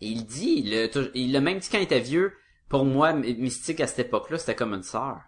[0.00, 0.64] Et il dit,
[1.14, 2.32] il l'a même dit quand il était vieux,
[2.70, 5.18] pour moi, Mystique à cette époque-là, c'était comme une sœur.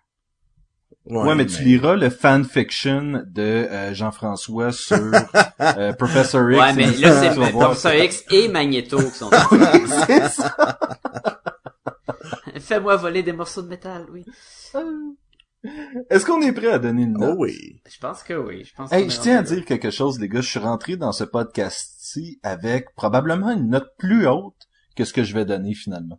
[1.06, 4.96] Ouais, mais, tu liras le fanfiction de euh, Jean-François sur
[5.60, 6.58] euh, Professor X.
[6.60, 7.50] Ouais, mais là, c'est.
[7.50, 9.30] Professeur X et Magneto qui sont
[10.28, 10.78] ça.
[12.58, 14.24] Fais-moi voler des morceaux de métal, oui.
[16.10, 17.36] Est-ce qu'on est prêt à donner une Oh note?
[17.38, 17.80] oui.
[17.86, 18.64] Je pense que oui.
[18.64, 20.40] Je pense Hey, je tiens à dire quelque chose, les gars.
[20.40, 25.24] Je suis rentré dans ce podcast-ci avec probablement une note plus haute que ce que
[25.24, 26.18] je vais donner finalement.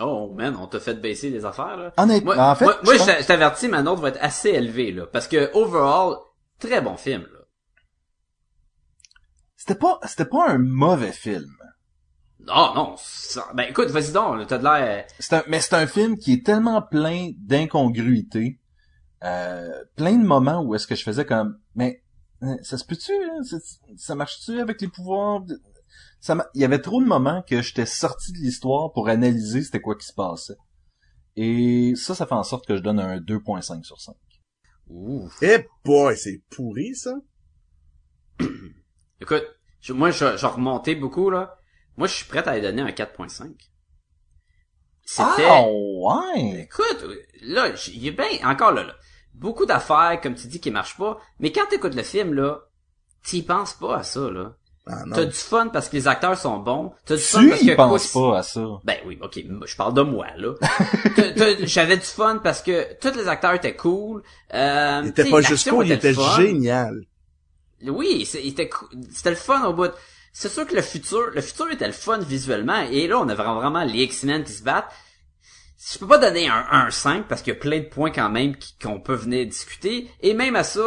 [0.00, 1.92] Oh, man, on t'a fait baisser les affaires, là.
[1.96, 5.06] Honnêtement, Moi, en fait, moi, je pense- t'avertis, ma note va être assez élevée, là.
[5.06, 6.16] Parce que, overall,
[6.60, 7.38] très bon film, là.
[9.56, 11.50] c'était pas, c'était pas un mauvais film.
[12.40, 15.04] Non, non, ça- ben écoute, vas-y donc, t'as de l'air...
[15.18, 18.60] C'est un, mais c'est un film qui est tellement plein d'incongruités,
[19.24, 22.02] euh, plein de moments où est-ce que je faisais comme, mais
[22.44, 23.42] euh, ça se peut-tu, hein?
[23.42, 25.42] C'est- ça marche-tu avec les pouvoirs?
[26.20, 29.62] Ça m'a- Il y avait trop de moments que j'étais sorti de l'histoire pour analyser
[29.62, 30.56] c'était quoi qui se passait.
[31.36, 34.14] Et ça, ça fait en sorte que je donne un 2.5 sur 5.
[34.88, 35.28] Ouh.
[35.42, 37.14] Eh boy, c'est pourri, ça.
[39.20, 39.44] Écoute,
[39.80, 41.56] je- moi, je, je remontais beaucoup, là.
[41.96, 43.54] Moi, je suis prêt à lui donner un 4.5.
[45.04, 45.46] C'était...
[45.48, 46.62] Ah ouais!
[46.62, 47.04] Écoute,
[47.42, 48.94] là, il est bien, encore là, là,
[49.34, 52.60] beaucoup d'affaires, comme tu dis, qui marchent pas, mais quand t'écoutes le film, là,
[53.24, 54.56] t'y penses pas à ça, là.
[54.90, 55.04] Ah.
[55.14, 57.74] T'as du fun parce que les acteurs sont bons, t'as du fun parce Tu que...
[57.74, 58.64] penses pas à ça.
[58.84, 60.54] Ben oui, ok, je parle de moi, là.
[61.62, 64.22] J'avais du fun parce que tous les acteurs étaient cool.
[64.54, 67.00] Euh, Il était pas juste cool, il était génial.
[67.86, 69.90] Oui, c'est- il était cou- c'était le fun au bout.
[70.32, 73.34] C'est sûr que le futur, le futur était le fun visuellement, et là on a
[73.34, 74.90] vraiment, vraiment les X-Men qui se battent.
[75.92, 78.30] Je peux pas donner un 1 5 parce qu'il y a plein de points quand
[78.30, 80.82] même qu'on peut venir discuter, et même à ça,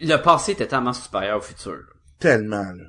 [0.00, 1.78] le passé était tellement supérieur au futur.
[2.18, 2.84] Tellement, là.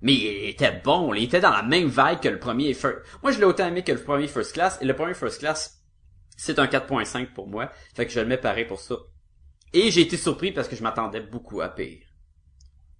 [0.00, 2.98] Mais il était bon, il était dans la même vibe que le premier First...
[3.22, 5.80] Moi, je l'ai autant aimé que le premier First Class, et le premier First Class,
[6.36, 7.70] c'est un 4.5 pour moi.
[7.94, 8.96] Fait que je le mets pareil pour ça.
[9.72, 12.04] Et j'ai été surpris parce que je m'attendais beaucoup à pire.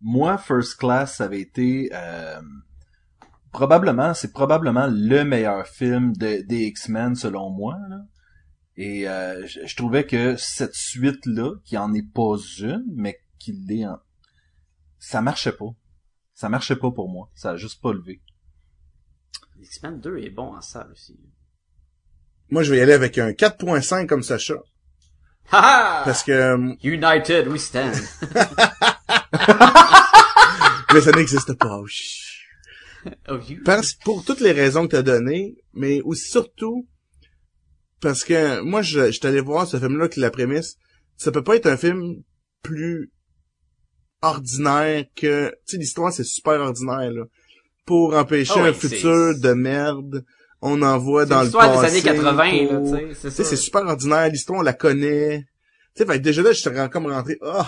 [0.01, 2.41] Moi, First Class, ça avait été euh,
[3.51, 7.77] probablement, c'est probablement le meilleur film de, des X-Men selon moi.
[7.89, 7.99] là.
[8.77, 13.53] Et euh, je, je trouvais que cette suite-là, qui en est pas une, mais qui
[13.53, 13.99] l'est en...
[15.03, 15.75] Ça marchait pas.
[16.33, 17.29] Ça marchait pas pour moi.
[17.35, 18.23] Ça a juste pas levé.
[19.61, 21.19] X-Men 2 est bon en salle aussi.
[22.51, 24.55] Moi, je vais y aller avec un 4.5 comme Sacha.
[25.51, 26.05] Haha!
[26.05, 27.93] Parce que, euh, United we stand.
[30.95, 31.81] mais ça n'existe pas.
[31.81, 31.87] Oh,
[33.29, 33.61] oh, you.
[33.65, 36.87] Parce, pour toutes les raisons que tu as données, mais aussi surtout
[38.01, 40.77] parce que moi, je, je suis allé voir ce film-là que la prémisse,
[41.17, 42.23] ça peut pas être un film
[42.63, 43.11] plus
[44.23, 45.51] ordinaire que...
[45.51, 47.25] Tu sais, l'histoire, c'est super ordinaire, là.
[47.85, 50.25] Pour empêcher Ah un futur de merde,
[50.61, 52.01] on envoie dans le l'histoire passé.
[52.01, 52.33] des années 80,
[52.73, 55.45] là, tu sais, c'est super ordinaire, l'histoire, on la connaît.
[55.97, 57.63] Tu sais, que déjà là, je suis comme rentré, oh!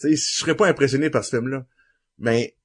[0.00, 1.66] Tu sais, je serais pas impressionné par ce film-là.
[2.18, 2.56] Mais,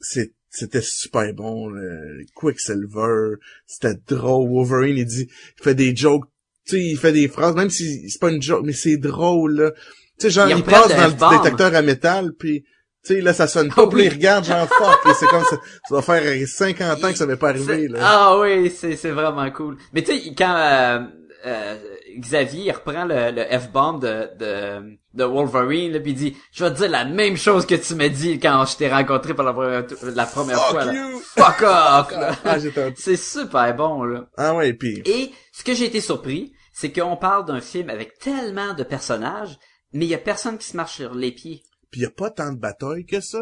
[0.00, 3.36] c'est, c'était super bon, le Quicksilver,
[3.66, 6.24] c'était drôle, Wolverine, il dit, il fait des jokes,
[6.66, 9.54] tu sais, il fait des phrases, même si c'est pas une joke, mais c'est drôle,
[9.54, 9.72] là.
[10.20, 12.62] Tu sais, genre, Ils il passe dans le détecteur à métal, puis
[13.04, 14.10] tu sais, là, ça sonne pas, Ah puis là, oui.
[14.12, 15.56] il regarde, genre, fuck, c'est comme ça,
[15.88, 17.98] ça va faire 50 ans que ça m'est pas arrivé, là.
[18.02, 19.76] Ah oui, c'est c'est vraiment cool.
[19.94, 21.00] Mais tu sais, quand euh,
[21.46, 21.76] euh,
[22.18, 26.64] Xavier il reprend le, le F-bomb de, de, de Wolverine, là, puis il dit «Je
[26.64, 29.44] vais te dire la même chose que tu m'as dit quand je t'ai rencontré pour
[29.44, 30.84] la première, la première Fuck fois.
[30.84, 30.92] là.
[30.92, 31.20] you!
[31.38, 32.14] Fuck off!
[32.44, 32.56] Ah,
[32.96, 34.26] C'est super bon, là.
[34.36, 38.18] Ah ouais, puis Et ce que j'ai été surpris, c'est qu'on parle d'un film avec
[38.18, 39.56] tellement de personnages,
[39.92, 41.62] mais il y a personne qui se marche sur les pieds.
[41.90, 43.40] Puis y a pas tant de batailles que ça.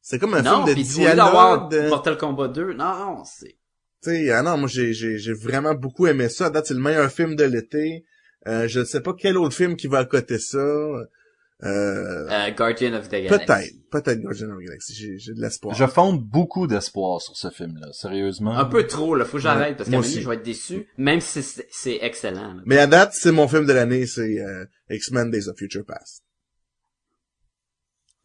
[0.00, 1.70] C'est comme un non, film de dialogue.
[1.70, 3.56] de- Mortal Kombat 2, non, non, c'est...
[4.02, 6.46] Tu sais, ah non, moi j'ai j'ai j'ai vraiment beaucoup aimé ça.
[6.46, 8.04] À date, c'est le meilleur film de l'été.
[8.46, 10.64] Euh, je ne sais pas quel autre film qui va à côté ça.
[11.64, 13.46] Euh, Euh, Guardian of the Galaxy.
[13.46, 14.94] peut-être, peut-être Guardian of the Galaxy.
[14.94, 15.74] J'ai j'ai de l'espoir.
[15.74, 18.56] Je fonde beaucoup d'espoir sur ce film-là, sérieusement.
[18.56, 19.24] Un peu trop, là.
[19.24, 22.54] Faut que j'arrête, parce qu'à je vais être déçu, même si c'est c'est excellent.
[22.54, 22.62] là.
[22.64, 26.22] Mais à date, c'est mon film de l'année, c'est euh, X-Men Days of Future Past.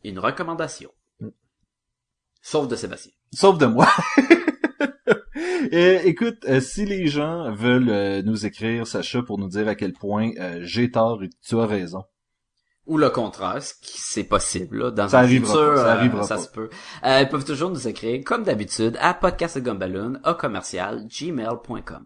[0.03, 0.91] Une recommandation.
[1.19, 1.29] Mm.
[2.41, 3.13] Sauf de Sébastien.
[3.33, 3.87] Sauf de moi.
[5.71, 9.73] Euh, écoute, euh, si les gens veulent euh, nous écrire, Sacha, pour nous dire à
[9.75, 12.03] quel point euh, j'ai tort et tu as raison.
[12.85, 14.91] Ou le contraire, ce qui c'est possible, là.
[14.91, 16.69] Dans Ça un futur, pas, ça euh, ça se peut.
[17.05, 22.05] Euh, ils peuvent toujours nous écrire, comme d'habitude, à podcastgumballoon, à commercial, gmail.com.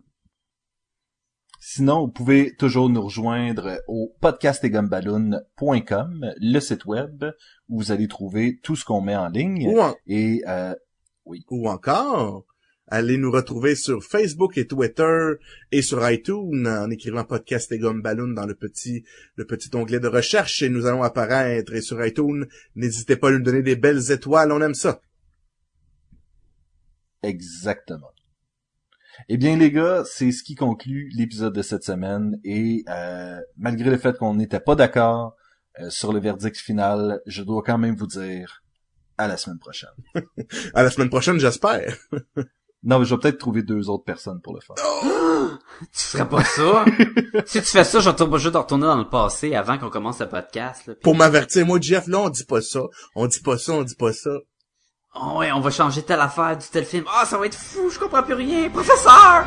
[1.60, 7.26] Sinon, vous pouvez toujours nous rejoindre au podcastegumballoon.com, le site web
[7.70, 9.68] où vous allez trouver tout ce qu'on met en ligne.
[9.74, 10.76] Ou, en- Et euh,
[11.50, 12.44] ou encore,
[12.88, 15.34] allez nous retrouver sur Facebook et Twitter
[15.72, 19.04] et sur iTunes en écrivant podcast et gomme ballon dans le petit,
[19.36, 23.32] le petit onglet de recherche et nous allons apparaître et sur iTunes, n'hésitez pas à
[23.32, 25.02] nous donner des belles étoiles, on aime ça.
[27.24, 28.12] Exactement.
[29.30, 32.40] Eh bien, les gars, c'est ce qui conclut l'épisode de cette semaine.
[32.44, 35.36] Et euh, malgré le fait qu'on n'était pas d'accord
[35.80, 38.64] euh, sur le verdict final, je dois quand même vous dire
[39.18, 39.90] à la semaine prochaine.
[40.76, 41.98] À la semaine prochaine, j'espère.
[42.88, 44.76] Non, mais je vais peut-être trouver deux autres personnes pour le faire.
[45.94, 46.86] Tu ferais pas ça?
[47.46, 50.28] si tu fais ça, je vais de retourner dans le passé avant qu'on commence le
[50.28, 50.88] podcast.
[50.88, 52.82] Là, Pour m'avertir, moi, Jeff, là, on dit pas ça.
[53.14, 54.32] On dit pas ça, on dit pas ça.
[55.14, 57.04] Oh ouais, on va changer telle affaire du tel film.
[57.14, 58.70] Ah, ça va être fou, je comprends plus rien.
[58.70, 59.46] Professeur!